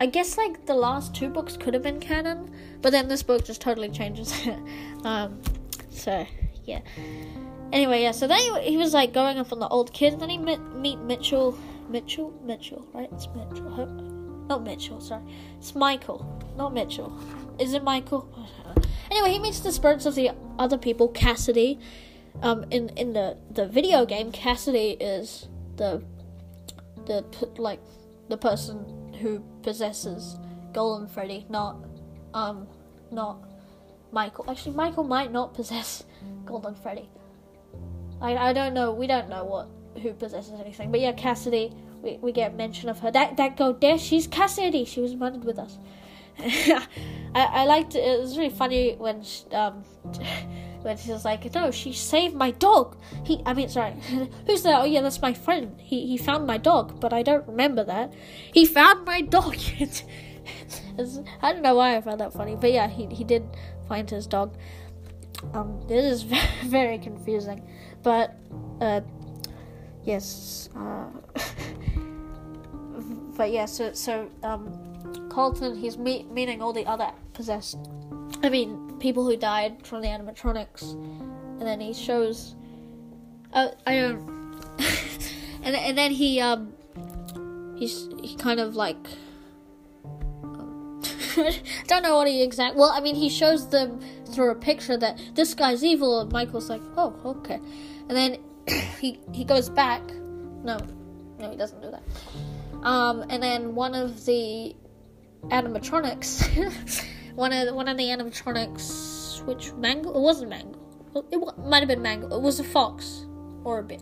I 0.00 0.06
guess 0.06 0.36
like 0.36 0.66
the 0.66 0.74
last 0.74 1.14
two 1.14 1.28
books 1.28 1.56
could 1.56 1.72
have 1.72 1.84
been 1.84 2.00
canon, 2.00 2.50
but 2.82 2.90
then 2.90 3.06
this 3.06 3.22
book 3.22 3.44
just 3.44 3.60
totally 3.60 3.88
changes 3.88 4.32
it. 4.44 4.58
um, 5.04 5.40
so 5.88 6.26
yeah. 6.64 6.80
Anyway, 7.72 8.02
yeah, 8.02 8.12
so 8.12 8.26
then 8.26 8.38
he, 8.38 8.70
he, 8.70 8.76
was 8.76 8.92
like 8.92 9.12
going 9.12 9.38
up 9.38 9.52
on 9.52 9.58
the 9.58 9.68
old 9.68 9.92
kid, 9.92 10.20
then 10.20 10.30
he 10.30 10.38
met 10.38 10.60
meet 10.76 10.98
Mitchell, 10.98 11.58
Mitchell, 11.88 12.32
Mitchell, 12.44 12.86
right? 12.92 13.08
It's 13.12 13.28
Mitchell, 13.34 13.86
not 14.48 14.62
Mitchell. 14.62 15.00
Sorry, 15.00 15.22
it's 15.58 15.74
Michael, 15.74 16.40
not 16.56 16.74
Mitchell. 16.74 17.16
Is 17.58 17.72
it 17.74 17.82
Michael? 17.82 18.28
Anyway, 19.10 19.30
he 19.32 19.38
meets 19.38 19.60
the 19.60 19.72
spirits 19.72 20.06
of 20.06 20.14
the 20.14 20.30
other 20.58 20.78
people. 20.78 21.08
Cassidy, 21.08 21.78
um, 22.42 22.64
in 22.70 22.90
in 22.90 23.12
the 23.12 23.36
the 23.50 23.66
video 23.66 24.04
game, 24.06 24.32
Cassidy 24.32 24.96
is 25.00 25.48
the 25.76 26.02
the 27.06 27.24
like 27.58 27.80
the 28.28 28.36
person 28.36 29.12
who 29.20 29.42
possesses 29.62 30.38
Golden 30.72 31.06
Freddy, 31.06 31.46
not 31.48 31.76
um, 32.32 32.66
not 33.10 33.38
Michael. 34.12 34.44
Actually, 34.48 34.74
Michael 34.74 35.04
might 35.04 35.32
not 35.32 35.54
possess 35.54 36.04
Golden 36.44 36.74
Freddy. 36.74 37.08
I, 38.20 38.36
I 38.36 38.52
don't 38.52 38.74
know. 38.74 38.92
We 38.92 39.06
don't 39.06 39.28
know 39.28 39.44
what 39.44 39.68
who 40.02 40.12
possesses 40.12 40.58
anything. 40.60 40.90
But 40.90 41.00
yeah, 41.00 41.12
Cassidy. 41.12 41.72
We, 42.02 42.18
we 42.20 42.32
get 42.32 42.54
mention 42.54 42.90
of 42.90 42.98
her. 43.00 43.10
That 43.10 43.38
that 43.38 43.56
girl 43.56 43.72
there, 43.72 43.98
she's 43.98 44.26
Cassidy. 44.26 44.84
She 44.84 45.00
was 45.00 45.14
modded 45.14 45.44
with 45.44 45.58
us. 45.58 45.78
I, 46.38 46.86
I 47.34 47.64
liked 47.64 47.94
it. 47.94 48.00
It 48.00 48.20
was 48.20 48.36
really 48.36 48.50
funny 48.50 48.94
when 48.98 49.22
she, 49.22 49.46
um 49.52 49.84
when 50.84 50.96
she 50.96 51.10
was 51.10 51.24
like, 51.24 51.52
"No, 51.54 51.70
she 51.70 51.92
saved 51.92 52.34
my 52.34 52.50
dog." 52.50 52.96
He, 53.24 53.42
I 53.46 53.54
mean, 53.54 53.68
sorry, 53.68 53.92
who's 54.46 54.62
that? 54.62 54.80
Oh 54.80 54.84
yeah, 54.84 55.00
that's 55.00 55.20
my 55.20 55.32
friend. 55.32 55.80
He 55.80 56.06
he 56.06 56.18
found 56.18 56.46
my 56.46 56.58
dog, 56.58 57.00
but 57.00 57.12
I 57.12 57.22
don't 57.22 57.46
remember 57.48 57.84
that. 57.84 58.12
He 58.52 58.66
found 58.66 59.04
my 59.04 59.20
dog. 59.22 59.56
I 61.42 61.52
don't 61.52 61.62
know 61.62 61.74
why 61.74 61.96
I 61.96 62.00
found 62.00 62.20
that 62.20 62.32
funny, 62.32 62.56
but 62.56 62.72
yeah, 62.72 62.88
he 62.88 63.06
he 63.06 63.24
did 63.24 63.44
find 63.88 64.08
his 64.08 64.26
dog. 64.26 64.56
Um, 65.52 65.80
this 65.88 66.04
is 66.04 66.22
very, 66.66 66.98
confusing. 66.98 67.66
But 68.02 68.36
uh, 68.80 69.00
yes, 70.04 70.68
uh, 70.76 71.06
but 73.36 73.50
yeah. 73.50 73.64
So 73.64 73.92
so 73.92 74.30
um, 74.42 75.28
Carlton 75.30 75.76
he's 75.76 75.96
meet, 75.98 76.30
meeting 76.30 76.62
all 76.62 76.72
the 76.72 76.86
other 76.86 77.10
possessed. 77.32 77.78
I 78.42 78.48
mean, 78.50 78.83
people 79.04 79.24
who 79.24 79.36
died 79.36 79.86
from 79.86 80.00
the 80.00 80.08
animatronics, 80.08 80.92
and 80.92 81.62
then 81.62 81.78
he 81.78 81.92
shows. 81.92 82.56
Uh, 83.52 83.68
I 83.86 83.96
don't. 84.00 84.58
and 85.62 85.76
and 85.76 85.96
then 85.96 86.10
he 86.10 86.40
um, 86.40 86.72
he's 87.76 88.08
he 88.22 88.34
kind 88.36 88.58
of 88.58 88.74
like. 88.74 88.96
Don't 91.88 92.02
know 92.02 92.16
what 92.16 92.28
he 92.28 92.42
exact. 92.42 92.76
Well, 92.76 92.90
I 92.90 93.00
mean, 93.00 93.16
he 93.16 93.28
shows 93.28 93.68
them 93.68 94.00
through 94.32 94.52
a 94.52 94.54
picture 94.54 94.96
that 94.96 95.20
this 95.34 95.52
guy's 95.52 95.84
evil, 95.84 96.20
and 96.20 96.32
Michael's 96.32 96.70
like, 96.70 96.82
"Oh, 96.96 97.14
okay." 97.24 97.60
and 98.08 98.16
then 98.16 98.38
he 99.00 99.20
he 99.32 99.44
goes 99.44 99.68
back. 99.68 100.02
No, 100.64 100.78
no, 101.38 101.50
he 101.50 101.56
doesn't 101.56 101.82
do 101.82 101.90
that. 101.90 102.02
Um, 102.86 103.24
and 103.28 103.42
then 103.42 103.74
one 103.74 103.94
of 103.94 104.24
the 104.24 104.74
animatronics, 105.44 107.04
one 107.34 107.52
of 107.52 107.74
one 107.74 107.88
of 107.88 107.96
the 107.96 108.04
animatronics, 108.04 109.44
which 109.44 109.72
Mangle, 109.74 110.16
it 110.16 110.20
wasn't 110.20 110.50
Mangle. 110.50 110.80
It 111.30 111.58
might 111.58 111.80
have 111.80 111.88
been 111.88 112.02
Mangle. 112.02 112.36
It 112.36 112.42
was 112.42 112.60
a 112.60 112.64
fox 112.64 113.26
or 113.64 113.80
a 113.80 113.82
bear. 113.82 113.98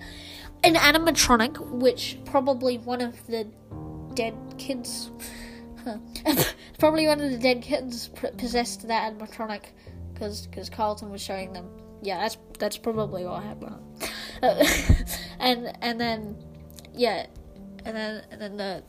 An 0.64 0.74
animatronic, 0.74 1.58
which 1.70 2.18
probably 2.24 2.78
one 2.78 3.00
of 3.00 3.26
the 3.26 3.48
dead 4.14 4.36
kids. 4.58 5.10
Huh. 5.84 5.98
probably 6.78 7.06
one 7.06 7.20
of 7.20 7.30
the 7.30 7.38
dead 7.38 7.62
kids 7.62 8.08
possessed 8.38 8.86
that 8.86 9.12
animatronic 9.12 9.64
because 10.12 10.46
because 10.46 10.70
Carlton 10.70 11.10
was 11.10 11.20
showing 11.20 11.52
them 11.52 11.68
yeah, 12.02 12.18
that's 12.18 12.36
that's 12.58 12.76
probably 12.76 13.24
what 13.24 13.42
happened. 13.42 13.76
Uh, 14.42 14.64
and 15.38 15.72
and 15.80 16.00
then 16.00 16.36
yeah, 16.92 17.26
and 17.84 17.96
then 17.96 18.24
and 18.30 18.40
then 18.40 18.56
the 18.56 18.82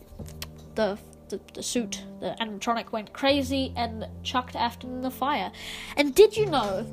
the 0.74 0.98
the, 1.30 1.40
the 1.54 1.64
suit, 1.64 2.04
the 2.20 2.36
animatronic 2.40 2.92
went 2.92 3.14
crazy 3.14 3.74
and 3.76 4.08
chucked 4.24 4.56
Afton 4.56 4.92
in 4.92 5.02
the 5.02 5.12
fire. 5.12 5.52
And 5.98 6.14
did 6.14 6.38
you 6.38 6.46
know 6.46 6.86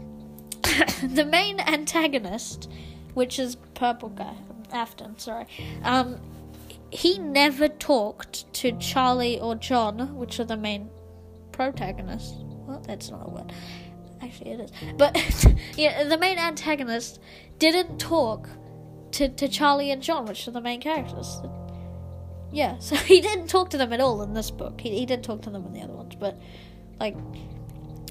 the 1.02 1.24
main 1.24 1.60
antagonist, 1.60 2.70
which 3.14 3.38
is 3.38 3.56
purple 3.74 4.10
guy, 4.10 4.34
Afton, 4.72 5.18
sorry, 5.18 5.46
um, 5.82 6.20
he 6.90 7.18
never 7.18 7.68
talked 7.68 8.52
to 8.54 8.72
Charlie 8.78 9.40
or 9.40 9.54
John, 9.54 10.16
which 10.16 10.40
are 10.40 10.44
the 10.44 10.56
main 10.56 10.90
protagonists. 11.52 12.34
Well, 12.38 12.82
that's 12.86 13.10
not 13.10 13.26
a 13.26 13.30
word. 13.30 13.52
Actually, 14.22 14.52
it 14.52 14.60
is. 14.60 14.72
But 14.96 15.16
yeah, 15.76 16.04
the 16.04 16.18
main 16.18 16.38
antagonist 16.38 17.20
didn't 17.58 17.98
talk 17.98 18.48
to, 19.12 19.28
to 19.28 19.48
Charlie 19.48 19.90
and 19.90 20.02
John, 20.02 20.26
which 20.26 20.46
are 20.48 20.52
the 20.52 20.60
main 20.60 20.80
characters. 20.80 21.40
Yeah, 22.52 22.78
so 22.80 22.96
he 22.96 23.20
didn't 23.20 23.48
talk 23.48 23.70
to 23.70 23.78
them 23.78 23.92
at 23.92 24.00
all 24.00 24.22
in 24.22 24.34
this 24.34 24.50
book. 24.50 24.80
He, 24.80 24.98
he 24.98 25.06
did 25.06 25.22
talk 25.22 25.42
to 25.42 25.50
them 25.50 25.64
in 25.66 25.72
the 25.72 25.80
other 25.80 25.94
ones, 25.94 26.14
but 26.14 26.40
like 26.98 27.16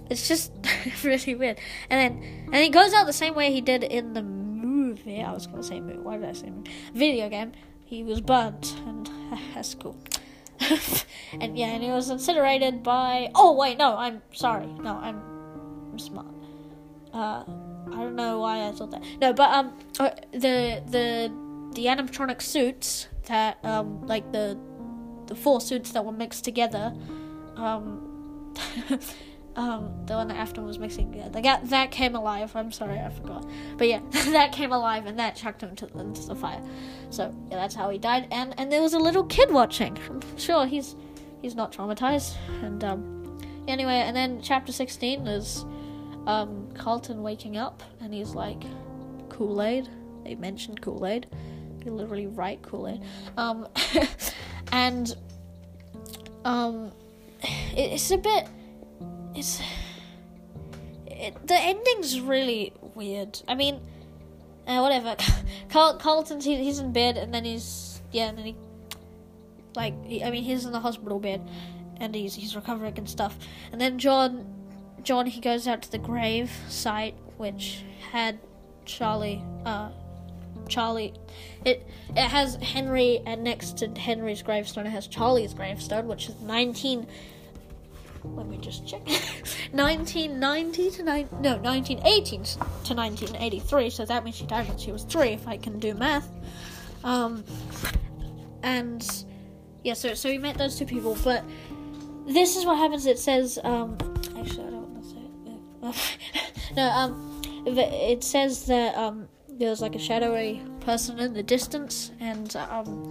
it's 0.10 0.28
just 0.28 0.52
really 1.04 1.36
weird. 1.36 1.60
And 1.90 2.00
then 2.00 2.48
and 2.52 2.56
he 2.56 2.70
goes 2.70 2.94
out 2.94 3.06
the 3.06 3.14
same 3.14 3.36
way 3.36 3.52
he 3.52 3.62
did 3.62 3.84
in 3.84 4.14
the 4.14 4.24
movie. 4.24 5.22
I 5.22 5.32
was 5.32 5.48
gonna 5.48 5.64
say 5.64 5.80
movie. 5.80 6.00
Why 6.00 6.18
did 6.18 6.30
I 6.30 6.34
say 6.34 6.50
movie? 6.50 6.72
Video 6.94 7.30
game. 7.30 7.54
He 7.86 8.04
was 8.04 8.22
burnt, 8.22 8.76
and 8.86 9.10
that's 9.56 9.74
cool. 9.76 9.98
and 11.40 11.58
yeah, 11.58 11.68
and 11.68 11.84
he 11.84 11.90
was 11.90 12.10
incinerated 12.10 12.84
by. 12.84 13.32
Oh 13.36 13.56
wait, 13.56 13.78
no, 13.78 13.98
I'm 13.98 14.22
sorry. 14.34 14.68
No, 14.68 14.98
I'm 14.98 15.22
I'm 15.92 16.00
smart. 16.00 16.28
Uh, 17.14 17.44
I 17.92 17.96
don't 17.96 18.16
know 18.16 18.40
why 18.40 18.68
I 18.68 18.72
thought 18.72 18.92
that. 18.92 19.04
No, 19.20 19.34
but 19.34 19.50
um, 19.50 19.74
uh, 20.00 20.12
the 20.32 20.84
the 20.88 21.32
the 21.74 21.86
animatronic 21.86 22.42
suits 22.42 23.08
that 23.30 23.64
um, 23.64 24.06
like 24.06 24.32
the 24.32 24.60
the 25.28 25.36
four 25.36 25.62
suits 25.62 25.92
that 25.92 26.04
were 26.04 26.12
mixed 26.12 26.44
together, 26.44 26.94
um, 27.56 28.54
um, 29.56 30.06
the 30.06 30.16
one 30.16 30.28
that 30.28 30.38
Afton 30.38 30.66
was 30.66 30.78
mixing 30.80 31.12
together, 31.12 31.42
that 31.42 31.70
that 31.70 31.92
came 31.92 32.16
alive. 32.16 32.56
I'm 32.56 32.72
sorry, 32.72 33.00
I 33.00 33.10
forgot. 33.10 33.50
But 33.78 33.88
yeah, 33.88 34.02
that 34.12 34.52
came 34.52 34.72
alive 34.74 35.06
and 35.06 35.18
that 35.20 35.36
chucked 35.36 35.64
him 35.64 35.70
into, 35.70 35.88
into 35.98 36.28
the 36.28 36.36
fire. 36.36 36.62
So 37.10 37.34
yeah, 37.50 37.58
that's 37.58 37.76
how 37.76 37.90
he 37.90 37.98
died. 37.98 38.28
And 38.32 38.54
and 38.60 38.72
there 38.72 38.82
was 38.82 38.94
a 38.94 39.00
little 39.00 39.24
kid 39.24 39.52
watching. 39.52 39.98
I'm 40.10 40.22
sure 40.38 40.66
he's 40.66 40.96
he's 41.42 41.56
not 41.56 41.72
traumatized. 41.72 42.36
And 42.62 42.84
um, 42.84 43.40
anyway, 43.68 44.04
and 44.06 44.16
then 44.16 44.42
chapter 44.42 44.72
16 44.72 45.28
is 45.28 45.66
um, 46.26 46.70
Carlton 46.74 47.22
waking 47.22 47.58
up 47.58 47.84
and 48.02 48.14
he's 48.14 48.36
like, 48.36 48.64
Kool 49.30 49.62
Aid. 49.62 49.88
They 50.24 50.36
mentioned 50.36 50.82
Kool 50.82 51.06
Aid. 51.06 51.28
Literally 51.86 52.28
write 52.28 52.60
Aid. 52.66 53.02
Um, 53.38 53.68
and 54.72 55.16
um, 56.46 56.92
it, 57.42 57.94
it's 57.94 58.12
a 58.12 58.18
bit. 58.18 58.48
It's. 59.36 59.62
It, 61.08 61.48
the 61.48 61.56
ending's 61.56 62.22
really 62.22 62.74
weird. 62.96 63.42
I 63.48 63.56
mean, 63.56 63.82
uh, 64.68 64.80
whatever. 64.80 65.16
Carl, 65.70 65.98
Carlton's 65.98 66.46
he, 66.46 66.56
he's 66.58 66.80
in 66.80 66.94
bed, 66.94 67.18
and 67.18 67.34
then 67.34 67.46
he's 67.46 68.02
yeah, 68.12 68.30
and 68.30 68.38
then 68.38 68.46
he 68.46 68.56
like 69.76 70.06
he, 70.06 70.24
I 70.24 70.32
mean 70.32 70.44
he's 70.44 70.66
in 70.66 70.72
the 70.72 70.80
hospital 70.80 71.20
bed, 71.20 71.48
and 71.98 72.16
he's 72.16 72.36
he's 72.36 72.56
recovering 72.56 72.98
and 72.98 73.10
stuff. 73.10 73.38
And 73.72 73.80
then 73.80 74.00
John, 74.00 74.46
John 75.04 75.26
he 75.26 75.42
goes 75.42 75.68
out 75.68 75.82
to 75.84 75.92
the 75.92 75.98
grave 75.98 76.52
site 76.68 77.16
which 77.40 77.84
had 78.12 78.38
Charlie. 78.86 79.42
Uh, 79.66 79.90
Charlie, 80.70 81.14
it 81.66 81.86
it 82.10 82.28
has 82.28 82.56
Henry, 82.56 83.22
and 83.26 83.44
next 83.44 83.78
to 83.80 83.88
Henry's 83.88 84.42
gravestone 84.42 84.86
it 84.86 84.92
has 84.92 85.08
Charlie's 85.08 85.54
gravestone, 85.54 86.08
which 86.08 86.30
is 86.30 86.40
nineteen. 86.42 87.08
Let 88.24 88.48
me 88.48 88.58
just 88.58 88.86
check. 88.86 89.02
1990 89.72 90.92
to 90.92 91.04
nine, 91.04 91.30
no 91.40 91.58
1918 91.58 92.44
to 92.44 92.94
1983. 92.94 93.90
So 93.90 94.06
that 94.06 94.26
means 94.26 94.36
she 94.36 94.46
died 94.46 94.68
when 94.68 94.78
she 94.78 94.92
was 94.92 95.04
three, 95.04 95.30
if 95.30 95.48
I 95.48 95.56
can 95.56 95.80
do 95.80 95.94
math. 95.94 96.30
Um, 97.06 97.46
and 98.62 99.26
yeah, 99.84 99.94
so 99.94 100.14
so 100.14 100.30
we 100.30 100.38
met 100.38 100.58
those 100.58 100.78
two 100.78 100.86
people, 100.86 101.18
but 101.24 101.46
this 102.28 102.58
is 102.58 102.66
what 102.66 102.78
happens. 102.78 103.06
It 103.06 103.20
says, 103.20 103.58
um, 103.64 103.98
actually, 104.38 104.66
I 104.66 104.70
don't 104.70 104.90
want 104.90 105.04
to 105.04 105.10
say 105.10 106.06
it. 106.12 106.76
no, 106.76 106.90
um, 106.90 107.42
it 107.66 108.24
says 108.24 108.66
that 108.66 108.96
um, 108.96 109.28
there's 109.60 109.82
like 109.82 109.96
a 109.96 110.00
shadowy 110.00 110.64
person 110.80 111.20
in 111.20 111.34
the 111.34 111.44
distance, 111.44 112.12
and 112.20 112.56
um, 112.56 113.10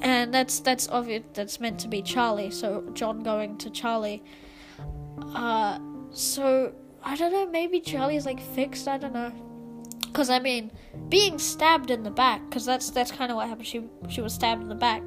and 0.00 0.32
that's 0.32 0.60
that's 0.60 0.88
obvious. 0.88 1.22
That's 1.34 1.60
meant 1.60 1.78
to 1.80 1.88
be 1.88 2.02
Charlie. 2.02 2.50
So 2.50 2.88
John 2.94 3.22
going 3.22 3.58
to 3.58 3.70
Charlie. 3.70 4.24
Uh, 5.34 5.78
so 6.10 6.74
I 7.02 7.16
don't 7.16 7.32
know. 7.32 7.46
Maybe 7.46 7.80
Charlie's 7.80 8.26
like 8.26 8.40
fixed. 8.40 8.88
I 8.88 8.98
don't 8.98 9.14
know. 9.14 9.32
Cause 10.12 10.30
I 10.30 10.38
mean, 10.38 10.72
being 11.10 11.38
stabbed 11.38 11.90
in 11.90 12.02
the 12.02 12.10
back. 12.10 12.50
Cause 12.50 12.64
that's 12.64 12.90
that's 12.90 13.12
kind 13.12 13.30
of 13.30 13.36
what 13.36 13.48
happened. 13.48 13.66
She 13.66 13.84
she 14.08 14.22
was 14.22 14.32
stabbed 14.32 14.62
in 14.62 14.68
the 14.68 14.74
back 14.74 15.02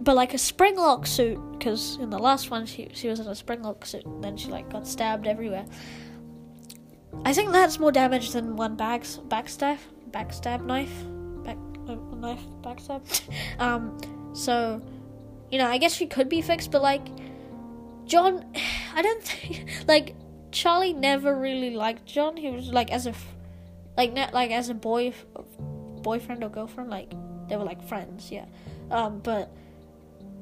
but 0.00 0.16
like 0.16 0.34
a 0.34 0.36
springlock 0.36 1.06
suit 1.06 1.38
because 1.52 1.96
in 1.96 2.10
the 2.10 2.18
last 2.18 2.50
one 2.50 2.66
she 2.66 2.88
she 2.92 3.08
was 3.08 3.20
in 3.20 3.26
a 3.26 3.30
springlock 3.30 3.86
suit 3.86 4.04
and 4.04 4.22
then 4.22 4.36
she 4.36 4.48
like 4.50 4.68
got 4.70 4.86
stabbed 4.86 5.26
everywhere 5.26 5.64
i 7.24 7.32
think 7.32 7.52
that's 7.52 7.78
more 7.78 7.92
damage 7.92 8.30
than 8.32 8.56
one 8.56 8.76
back 8.76 9.02
backstab 9.02 9.78
backstab 10.10 10.64
knife 10.64 10.92
back 11.44 11.58
uh, 11.88 11.94
knife 12.16 12.44
backstab. 12.62 13.02
Um 13.58 13.98
so 14.34 14.82
you 15.50 15.58
know 15.58 15.66
i 15.66 15.78
guess 15.78 15.94
she 15.94 16.06
could 16.06 16.28
be 16.28 16.42
fixed 16.42 16.70
but 16.70 16.82
like 16.82 17.06
john 18.04 18.44
i 18.94 19.02
don't 19.02 19.22
think 19.22 19.70
like 19.88 20.14
charlie 20.50 20.92
never 20.92 21.36
really 21.36 21.70
liked 21.70 22.06
john. 22.06 22.36
He 22.36 22.50
was 22.50 22.68
like 22.68 22.90
as 22.90 23.06
a 23.06 23.14
like 23.96 24.12
not 24.12 24.32
like 24.34 24.50
as 24.50 24.68
a 24.68 24.74
boy 24.74 25.12
boyfriend 26.02 26.44
or 26.44 26.48
girlfriend 26.48 26.90
like 26.90 27.12
they 27.48 27.56
were 27.56 27.64
like 27.64 27.82
friends 27.86 28.30
yeah. 28.30 28.46
Um 28.90 29.20
but 29.20 29.50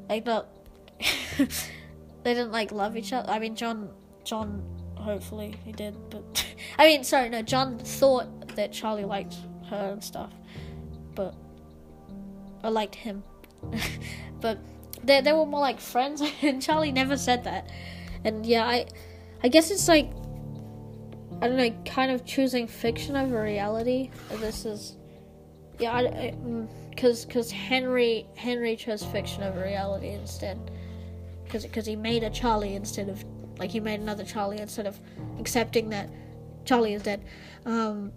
like 0.08 0.26
not 0.26 0.48
they 1.38 2.35
didn't 2.35 2.52
like 2.52 2.72
love 2.72 2.96
each 2.96 3.12
other. 3.12 3.30
I 3.30 3.38
mean 3.38 3.56
John 3.56 3.90
John 4.24 4.62
hopefully 5.03 5.55
he 5.65 5.73
did, 5.73 5.95
but 6.11 6.47
I 6.79 6.87
mean 6.87 7.05
sorry, 7.05 7.29
no, 7.29 7.43
John 7.43 7.79
thought 7.79 8.57
that 8.57 8.73
Charlie 8.73 9.05
liked 9.05 9.37
her 9.69 9.91
and 9.93 10.03
stuff. 10.03 10.33
But 11.15 11.35
I 12.62 12.69
liked 12.69 12.95
him. 12.95 13.23
but 14.41 14.59
they 15.05 15.21
they 15.21 15.33
were 15.33 15.47
more 15.47 15.61
like 15.61 15.81
friends 15.81 16.23
and 16.43 16.62
Charlie 16.62 16.93
never 16.93 17.17
said 17.17 17.45
that. 17.45 17.71
And 18.25 18.47
yeah, 18.47 18.65
I 18.65 18.87
I 19.43 19.49
guess 19.49 19.71
it's 19.71 19.88
like 19.88 20.11
I 21.41 21.49
don't 21.49 21.57
know, 21.57 21.71
kind 21.85 22.12
of 22.12 22.25
choosing 22.25 22.69
fiction 22.69 23.17
over 23.17 23.43
reality. 23.43 24.11
This 24.38 24.65
is 24.65 24.97
yeah, 25.79 25.93
I, 25.93 26.01
I 26.01 26.35
mm 26.37 26.69
because 26.95 27.25
because 27.25 27.51
Henry 27.51 28.27
Henry 28.37 28.77
chose 28.77 29.03
fiction 29.03 29.43
over 29.43 29.62
reality 29.62 30.09
instead 30.09 30.71
because 31.45 31.65
because 31.65 31.87
he 31.87 31.97
made 31.97 32.23
a 32.23 32.31
Charlie 32.31 32.75
instead 32.75 33.09
of 33.09 33.25
like 33.59 33.71
he 33.71 33.81
made 33.81 34.01
another 34.01 34.25
Charlie 34.25 34.59
instead 34.59 34.87
of 34.87 34.99
accepting 35.38 35.91
that 35.91 36.11
Charlie 36.65 36.95
is 36.95 37.03
dead. 37.03 37.25
Um, 37.65 38.12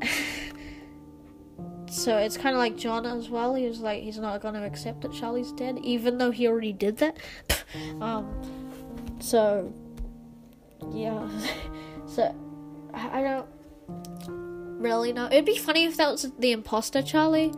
so 1.90 2.16
it's 2.16 2.36
kind 2.36 2.54
of 2.54 2.58
like 2.58 2.76
John 2.76 3.06
as 3.06 3.28
well. 3.28 3.54
He 3.54 3.66
was 3.66 3.80
like 3.80 4.02
he's 4.02 4.18
not 4.18 4.40
to 4.42 4.64
accept 4.64 5.02
that 5.02 5.12
Charlie's 5.12 5.52
dead, 5.52 5.78
even 5.82 6.18
though 6.18 6.30
he 6.30 6.46
already 6.46 6.72
did 6.72 6.98
that. 6.98 7.18
um, 8.00 8.28
so 9.20 9.72
yeah, 10.92 11.28
so 12.06 12.34
I, 12.94 13.22
don't 13.22 13.46
really 14.80 15.12
know. 15.12 15.26
It'd 15.26 15.44
be 15.44 15.58
funny 15.58 15.84
if 15.84 15.96
that 15.96 16.10
was 16.10 16.30
the 16.38 16.52
imposter 16.52 17.02
Charlie, 17.02 17.52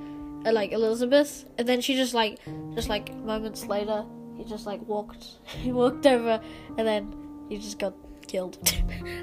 or 0.44 0.52
like 0.52 0.72
Elizabeth, 0.72 1.44
and 1.58 1.68
then 1.68 1.80
she 1.80 1.94
just 1.94 2.14
like, 2.14 2.38
just 2.74 2.88
like 2.88 3.14
moments 3.14 3.66
later, 3.66 4.04
he 4.42 4.48
just 4.48 4.66
like 4.66 4.80
walked, 4.86 5.26
he 5.44 5.72
walked 5.72 6.06
over, 6.06 6.40
and 6.76 6.86
then 6.86 7.14
he 7.48 7.58
just 7.58 7.78
got 7.78 7.94
killed 8.26 8.58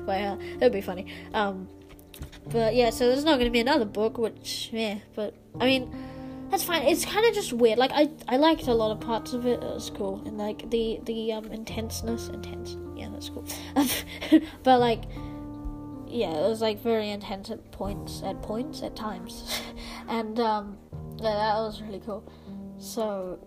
by 0.05 0.19
her. 0.19 0.37
That'd 0.59 0.73
be 0.73 0.81
funny. 0.81 1.07
Um, 1.33 1.67
but 2.51 2.75
yeah, 2.75 2.89
so 2.89 3.07
there's 3.07 3.25
not 3.25 3.37
gonna 3.37 3.51
be 3.51 3.59
another 3.59 3.85
book, 3.85 4.17
which 4.17 4.69
yeah, 4.71 4.99
but 5.15 5.35
I 5.59 5.65
mean. 5.65 5.93
That's 6.49 6.63
fine. 6.63 6.83
It's 6.83 7.03
kind 7.03 7.25
of 7.25 7.33
just 7.33 7.51
weird. 7.51 7.77
Like 7.77 7.91
I, 7.93 8.09
I 8.29 8.37
liked 8.37 8.67
a 8.67 8.73
lot 8.73 8.91
of 8.91 9.01
parts 9.01 9.33
of 9.33 9.45
it. 9.45 9.61
It 9.61 9.65
was 9.65 9.91
cool, 9.93 10.23
and 10.25 10.37
like 10.37 10.69
the 10.71 11.01
the 11.03 11.33
um 11.33 11.47
intenseness, 11.47 12.29
intense. 12.29 12.77
Yeah, 12.95 13.09
that's 13.11 13.27
cool. 13.27 13.45
but 14.63 14.79
like 14.79 15.03
yeah, 16.09 16.31
it 16.31 16.47
was 16.49 16.61
like 16.61 16.81
very 16.81 17.09
intense 17.09 17.49
at 17.49 17.71
points, 17.71 18.21
at 18.23 18.41
points, 18.41 18.81
at 18.81 18.95
times, 18.95 19.61
and 20.07 20.39
um, 20.39 20.77
yeah, 21.17 21.33
that 21.33 21.55
was 21.55 21.81
really 21.81 22.01
cool. 22.05 22.23
So, 22.77 23.39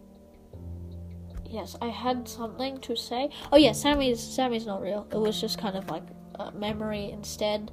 yes, 1.50 1.76
I 1.80 1.88
had 1.88 2.28
something 2.28 2.78
to 2.78 2.96
say. 2.96 3.30
Oh 3.52 3.56
yeah, 3.56 3.72
Sammy's 3.72 4.20
Sammy's 4.20 4.66
not 4.66 4.80
real. 4.80 5.06
It 5.12 5.18
was 5.18 5.40
just 5.40 5.58
kind 5.58 5.76
of 5.76 5.90
like 5.90 6.04
a 6.36 6.50
memory 6.52 7.10
instead, 7.10 7.70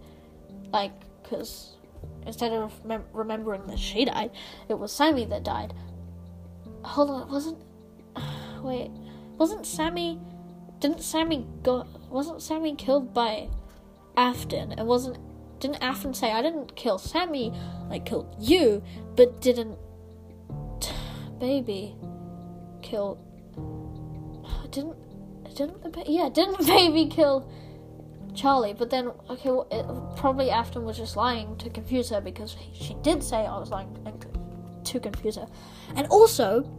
like 0.73 0.91
because 1.21 1.75
instead 2.25 2.51
of 2.51 2.83
mem- 2.85 3.05
remembering 3.13 3.65
that 3.67 3.79
she 3.79 4.05
died, 4.05 4.31
it 4.69 4.77
was 4.77 4.91
Sammy 4.91 5.25
that 5.25 5.43
died. 5.43 5.73
Hold 6.83 7.09
on, 7.09 7.31
wasn't 7.31 7.57
wait, 8.61 8.91
wasn't 9.37 9.65
Sammy? 9.65 10.19
Didn't 10.79 11.01
Sammy 11.01 11.47
go? 11.63 11.85
Wasn't 12.09 12.41
Sammy 12.41 12.75
killed 12.75 13.13
by? 13.13 13.49
Afton. 14.17 14.71
It 14.73 14.85
wasn't 14.85 15.19
didn't 15.59 15.81
Afton 15.81 16.13
say 16.13 16.31
I 16.31 16.41
didn't 16.41 16.75
kill 16.75 16.97
Sammy, 16.97 17.53
I 17.89 17.99
killed 17.99 18.35
you, 18.39 18.83
but 19.15 19.41
didn't 19.41 19.77
baby 21.39 21.95
kill 22.81 23.19
didn't 24.71 24.95
didn't 25.55 25.81
the 25.81 26.03
yeah 26.07 26.29
didn't 26.29 26.65
baby 26.65 27.07
kill 27.07 27.49
Charlie? 28.35 28.73
But 28.73 28.89
then 28.89 29.11
okay, 29.29 29.49
well, 29.49 29.67
it, 29.71 30.17
probably 30.17 30.49
Afton 30.49 30.85
was 30.85 30.97
just 30.97 31.15
lying 31.15 31.57
to 31.57 31.69
confuse 31.69 32.09
her 32.09 32.21
because 32.21 32.55
she 32.73 32.95
did 33.01 33.23
say 33.23 33.37
I 33.37 33.57
was 33.57 33.69
lying 33.69 33.95
to 34.83 34.99
confuse 34.99 35.35
her, 35.35 35.47
and 35.95 36.07
also 36.07 36.69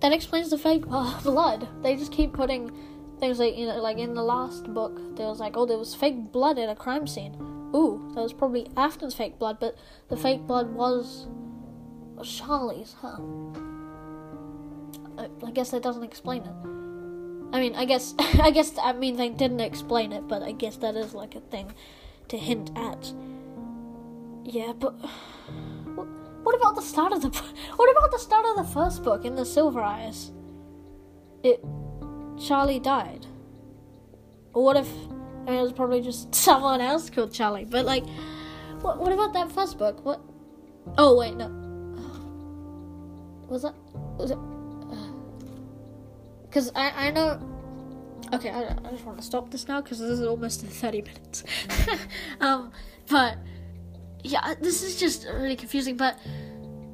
that 0.00 0.12
explains 0.12 0.50
the 0.50 0.58
fake 0.58 0.86
blood. 1.22 1.68
They 1.82 1.96
just 1.96 2.12
keep 2.12 2.32
putting 2.32 2.70
things 3.18 3.38
like 3.38 3.56
you 3.56 3.66
know 3.66 3.78
like 3.78 3.98
in 3.98 4.14
the 4.14 4.22
last 4.22 4.72
book 4.72 5.16
there 5.16 5.26
was 5.26 5.40
like 5.40 5.56
oh 5.56 5.66
there 5.66 5.78
was 5.78 5.94
fake 5.94 6.32
blood 6.32 6.58
at 6.58 6.68
a 6.68 6.74
crime 6.74 7.06
scene 7.06 7.34
ooh 7.74 8.10
that 8.14 8.22
was 8.22 8.32
probably 8.32 8.70
afton's 8.76 9.14
fake 9.14 9.38
blood 9.38 9.58
but 9.60 9.76
the 10.08 10.16
fake 10.16 10.46
blood 10.46 10.72
was 10.72 11.26
charlie's 12.22 12.94
huh 13.00 13.18
I, 15.18 15.50
guess 15.50 15.70
that 15.70 15.82
doesn't 15.82 16.04
explain 16.04 16.42
it 16.42 17.54
i 17.54 17.60
mean 17.60 17.74
i 17.74 17.84
guess 17.84 18.14
i 18.18 18.50
guess 18.50 18.72
i 18.82 18.92
mean 18.92 19.16
they 19.16 19.28
didn't 19.28 19.60
explain 19.60 20.12
it 20.12 20.28
but 20.28 20.42
i 20.42 20.52
guess 20.52 20.76
that 20.76 20.94
is 20.94 21.14
like 21.14 21.34
a 21.34 21.40
thing 21.40 21.72
to 22.28 22.38
hint 22.38 22.70
at 22.76 23.12
yeah 24.44 24.72
but 24.72 24.92
what 26.42 26.54
about 26.54 26.76
the 26.76 26.82
start 26.82 27.12
of 27.12 27.22
the 27.22 27.28
what 27.76 27.90
about 27.90 28.10
the 28.10 28.18
start 28.18 28.46
of 28.46 28.56
the 28.56 28.72
first 28.72 29.02
book 29.02 29.24
in 29.24 29.34
the 29.34 29.44
silver 29.44 29.80
eyes 29.80 30.32
it 31.42 31.64
Charlie 32.38 32.80
died? 32.80 33.26
Or 34.54 34.64
what 34.64 34.76
if 34.76 34.88
I 35.46 35.50
mean, 35.50 35.60
it 35.60 35.62
was 35.62 35.72
probably 35.72 36.00
just 36.00 36.34
someone 36.34 36.80
else 36.80 37.10
killed 37.10 37.32
Charlie? 37.32 37.64
But 37.64 37.84
like, 37.84 38.04
what 38.80 38.98
what 38.98 39.12
about 39.12 39.32
that 39.34 39.52
first 39.52 39.78
book? 39.78 40.04
What? 40.04 40.20
Oh 40.96 41.18
wait, 41.18 41.36
no. 41.36 41.48
Was 43.48 43.62
that 43.62 43.74
was 44.16 44.30
it? 44.30 44.38
Because 46.48 46.70
I 46.74 47.08
I 47.08 47.10
know. 47.10 47.40
Okay, 48.32 48.50
I, 48.50 48.62
I 48.62 48.90
just 48.90 49.04
want 49.04 49.18
to 49.18 49.24
stop 49.24 49.50
this 49.50 49.66
now 49.68 49.80
because 49.80 50.00
this 50.00 50.10
is 50.10 50.26
almost 50.26 50.60
30 50.60 51.02
minutes. 51.02 51.44
um, 52.40 52.72
but 53.08 53.38
yeah, 54.22 54.54
this 54.60 54.82
is 54.82 55.00
just 55.00 55.26
really 55.26 55.56
confusing. 55.56 55.96
But 55.96 56.18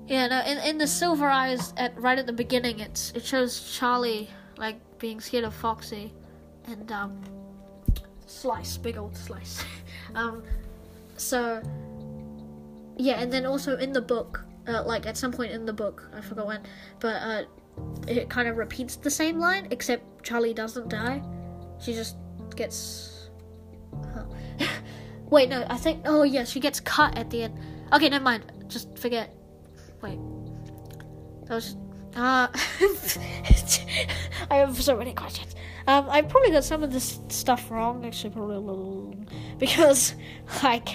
yeah, 0.07 0.27
no, 0.29 0.41
in 0.41 0.59
in 0.59 0.79
the 0.79 0.87
Silver 0.87 1.29
Eyes 1.29 1.73
at 1.77 1.99
right 2.01 2.19
at 2.19 2.27
the 2.27 2.33
beginning, 2.33 2.81
it's 2.81 3.11
it 3.13 3.25
shows 3.25 3.77
Charlie 3.77 4.29
like 4.59 4.77
being 4.99 5.21
scared 5.21 5.45
of 5.45 5.55
Foxy 5.55 6.13
and 6.67 6.91
um, 6.93 7.21
Slice, 8.27 8.77
big 8.77 8.97
old 8.97 9.17
Slice. 9.17 9.65
um, 10.15 10.43
so 11.17 11.63
yeah, 12.97 13.21
and 13.21 13.33
then 13.33 13.47
also 13.47 13.77
in 13.77 13.93
the 13.93 14.01
book, 14.01 14.45
uh, 14.69 14.83
like 14.85 15.07
at 15.07 15.17
some 15.17 15.33
point 15.33 15.53
in 15.53 15.65
the 15.67 15.73
book, 15.73 16.09
I 16.15 16.21
forgot 16.21 16.47
when, 16.47 16.63
but 17.01 17.17
uh, 17.17 17.43
it 18.07 18.29
kind 18.29 18.49
of 18.49 18.57
repeats 18.57 18.97
the 18.97 19.11
same 19.11 19.39
line, 19.39 19.69
except 19.71 20.23
Charlie 20.23 20.55
doesn't 20.55 20.89
die. 20.89 21.23
She 21.81 21.93
just 21.93 22.17
gets. 22.57 23.31
Huh. 24.13 24.25
Wait, 25.31 25.49
no, 25.49 25.65
I 25.69 25.77
think. 25.77 26.03
Oh 26.05 26.23
yeah, 26.23 26.45
she 26.45 26.61
gets 26.61 26.81
cut 26.81 27.17
at 27.17 27.31
the 27.31 27.45
end. 27.45 27.59
Okay, 27.93 28.09
never 28.09 28.25
mind. 28.25 28.53
Just 28.69 28.99
forget. 28.99 29.35
Wait. 30.03 30.19
That 31.47 31.55
was. 31.55 31.77
Uh, 32.17 32.47
I 34.51 34.57
have 34.57 34.81
so 34.81 34.97
many 34.97 35.15
questions. 35.15 35.55
Um, 35.87 36.09
I 36.09 36.23
probably 36.23 36.51
got 36.51 36.65
some 36.65 36.83
of 36.83 36.93
this 36.93 37.21
stuff 37.29 37.71
wrong. 37.71 38.07
Actually, 38.07 38.31
probably 38.31 38.57
a 38.57 38.61
little 38.61 39.15
because, 39.59 40.15
like, 40.63 40.89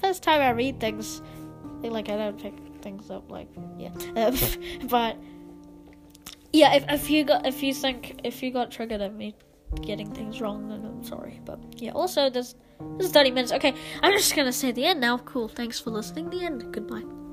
first 0.00 0.22
time 0.22 0.40
I 0.40 0.50
read 0.50 0.80
things, 0.80 1.22
like 1.82 2.08
I 2.08 2.16
don't 2.16 2.40
pick 2.40 2.54
things 2.82 3.10
up. 3.10 3.30
Like, 3.30 3.48
yeah, 3.78 3.90
but 4.88 5.16
yeah, 6.54 6.74
if, 6.74 6.84
if 6.88 7.10
you 7.10 7.24
got 7.24 7.46
if 7.46 7.62
you 7.62 7.74
think 7.74 8.20
if 8.22 8.42
you 8.42 8.52
got 8.52 8.70
triggered 8.70 9.00
at 9.00 9.14
me 9.14 9.34
getting 9.82 10.12
things 10.14 10.40
wrong, 10.40 10.68
then 10.68 10.84
I'm 10.84 11.02
sorry. 11.02 11.40
But 11.44 11.58
yeah, 11.82 11.90
also 11.90 12.30
there's 12.30 12.54
this 12.96 13.08
is 13.08 13.12
30 13.12 13.32
minutes. 13.32 13.52
Okay, 13.52 13.74
I'm 14.02 14.12
just 14.12 14.34
gonna 14.36 14.52
say 14.52 14.70
the 14.70 14.84
end 14.84 15.00
now. 15.00 15.18
Cool. 15.18 15.48
Thanks 15.48 15.80
for 15.80 15.90
listening. 15.90 16.30
The 16.30 16.44
end. 16.44 16.72
Goodbye. 16.72 17.23